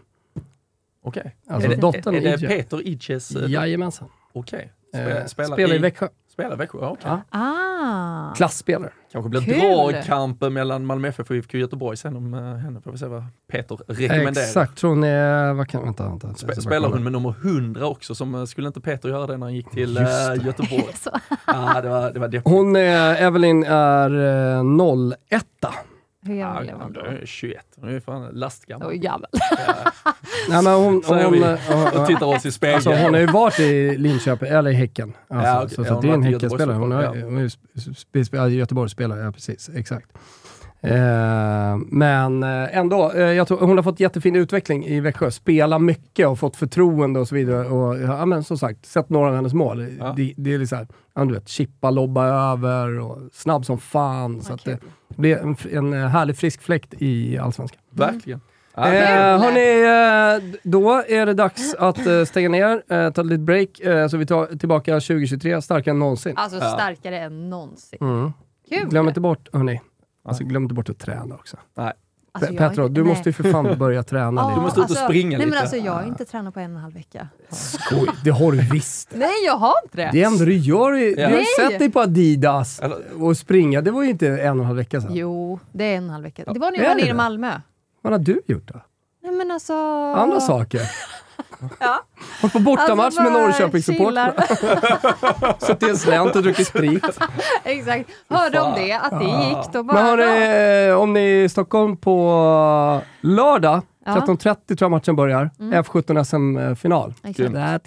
[1.02, 1.20] Okej.
[1.20, 1.32] Okay.
[1.54, 3.36] Alltså är det, dottern är, är det Peter Ijes?
[3.36, 4.08] Eh, Jajamensan.
[4.32, 4.72] Okej.
[4.92, 5.04] Okay.
[5.04, 6.08] Spelar, spelar, spelar i, i Växjö.
[6.40, 7.12] Spelar Växjö, okej.
[7.12, 7.18] Okay.
[7.30, 8.34] Ah.
[8.34, 8.90] Klasspelare.
[9.12, 12.80] Kanske blir dragkamp mellan Malmö FF och IFK Göteborg sen om uh, henne.
[12.80, 14.44] Får vi se vad Peter rekommenderar.
[14.44, 15.52] Exakt, tror hon är...
[15.52, 16.34] Vad kan, vänta, vänta.
[16.34, 18.14] Sp spelar hon med nummer 100 också?
[18.14, 20.94] Som, uh, skulle inte Peter göra det när han gick till uh, Göteborg?
[21.44, 25.44] ah, det var, det var hon är, Evelyn är uh, 01
[26.30, 27.00] hur gammal är hon då?
[27.24, 28.86] 21, hon är fan lastgammal.
[28.86, 29.30] Hon är gammal.
[30.48, 31.42] Nej, men hon, hon, hon,
[31.92, 32.74] hon, tittar oss i spegeln.
[32.74, 35.12] Alltså, hon har ju varit i Linköping, eller i Häcken.
[35.28, 35.74] Alltså, ja, okay.
[35.74, 36.76] så, så ja, det är en Häckenspelare.
[36.76, 37.02] Hon har
[38.32, 38.48] ja.
[38.48, 39.70] Göteborgsspelare, ja precis.
[39.74, 40.10] Exakt.
[40.82, 45.30] Eh, men eh, ändå, eh, jag tror, hon har fått jättefin utveckling i Växjö.
[45.30, 47.68] Spela mycket och fått förtroende och så vidare.
[47.68, 49.86] Och, ja, men som sagt, sett några av hennes mål.
[49.98, 50.14] Ja.
[50.16, 54.34] Det, det, är liksom här, ja, du vet, chippa, lobba över och snabb som fan.
[54.34, 54.44] Okay.
[54.46, 54.78] Så att det
[55.16, 57.80] blir en, en härlig frisk fläkt i Allsvenskan.
[57.96, 58.12] Mm.
[58.12, 58.40] Verkligen.
[58.76, 58.82] Eh,
[59.40, 63.80] hörni, eh, då är det dags att eh, stänga ner, eh, ta ett litet break,
[63.80, 66.36] eh, så vi tar tillbaka 2023 starkare än någonsin.
[66.36, 67.22] Alltså starkare ja.
[67.22, 67.98] än någonsin.
[68.00, 68.32] Mm.
[68.68, 68.88] Kul!
[68.88, 69.80] Glöm inte bort, hörni,
[70.30, 71.56] Alltså glöm inte bort att träna också.
[71.74, 71.92] Nej.
[72.32, 73.10] Alltså, Petro, du nej.
[73.10, 74.54] måste ju för fan börja träna.
[74.54, 75.50] du måste ut och alltså, springa nej, lite.
[75.50, 77.28] Men alltså, jag har inte tränat på en och en halv vecka.
[77.48, 79.08] Skoj, det har du visst.
[79.14, 80.10] nej, jag har inte det.
[80.12, 81.28] Det enda du gör, är, ja.
[81.28, 82.80] du har sett dig på Adidas
[83.20, 83.80] och springa.
[83.80, 85.10] Det var ju inte en och en halv vecka sedan.
[85.14, 86.52] Jo, det är en och en halv vecka.
[86.52, 87.60] Det var när jag var nere i Malmö.
[88.02, 88.80] Vad har du gjort då?
[89.22, 89.74] Nej men alltså...
[90.16, 90.80] Andra saker?
[91.78, 92.04] Ja.
[92.42, 94.32] Varit på bortamatch alltså med Norrköpingssupportrarna.
[95.58, 97.04] Suttit i en slänt och druckit sprit.
[97.64, 98.10] Exakt.
[98.28, 99.72] Hörde om det, att det gick.
[99.72, 104.36] Då bara, Men hörni, om ni är i Stockholm på lördag 13.30
[104.66, 105.50] tror jag matchen börjar.
[105.60, 105.82] Mm.
[105.82, 107.14] F17 SM-final.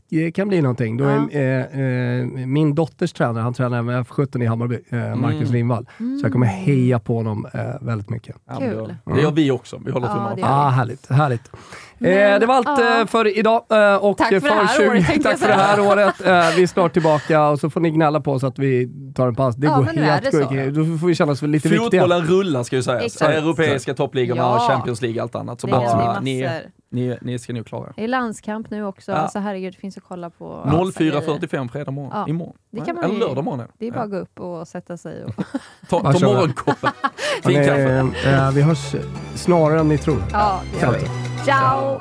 [0.10, 0.98] Det kan bli någonting.
[0.98, 5.42] Då är, eh, eh, min dotters tränare, han tränar med F17 i Hammarby, eh, Marcus
[5.42, 5.54] mm.
[5.54, 5.90] Lindvall.
[6.00, 6.20] Mm.
[6.20, 8.36] Så jag kommer heja på honom eh, väldigt mycket.
[8.60, 8.96] Kul.
[9.06, 9.82] Det gör vi också.
[9.86, 10.36] Vi håller tummarna.
[10.38, 11.10] Ja, ah, härligt.
[11.10, 11.52] härligt.
[12.10, 13.06] Men, det var allt ja.
[13.08, 13.62] för idag.
[14.02, 15.24] och tack för, för det här 20, året.
[15.24, 16.16] Tack för det här året.
[16.58, 19.36] vi är snart tillbaka och så får ni gnälla på oss att vi tar en
[19.36, 19.56] paus.
[19.56, 20.76] Det ja, går helt sjukt.
[20.76, 22.02] Då får vi känna oss lite Fotbollen viktiga.
[22.02, 23.22] Fotbollen rullar ska ju sägas.
[23.22, 24.56] Europeiska toppligorna ja.
[24.56, 25.62] och Champions League och allt annat.
[25.62, 26.50] Så bara, ni,
[26.94, 29.12] ni, ni ska nog klara Det är landskamp nu också.
[29.12, 29.18] Ja.
[29.18, 30.62] Alltså, herregud, det finns att kolla på.
[30.66, 32.12] 04.45 fredag morgon.
[32.14, 32.28] Ja.
[32.28, 32.56] Imorgon.
[32.72, 33.68] Det kan man Eller lördag morgon.
[33.78, 35.24] Det är bara att gå upp och sätta sig.
[35.24, 35.36] Och
[35.90, 36.92] ta ta morgonkoppen.
[37.44, 38.12] Fin kaffe.
[38.26, 38.96] Eh, vi hörs
[39.36, 40.24] snarare än ni tror.
[40.32, 41.33] Ja, det gör vi.
[41.46, 42.00] 招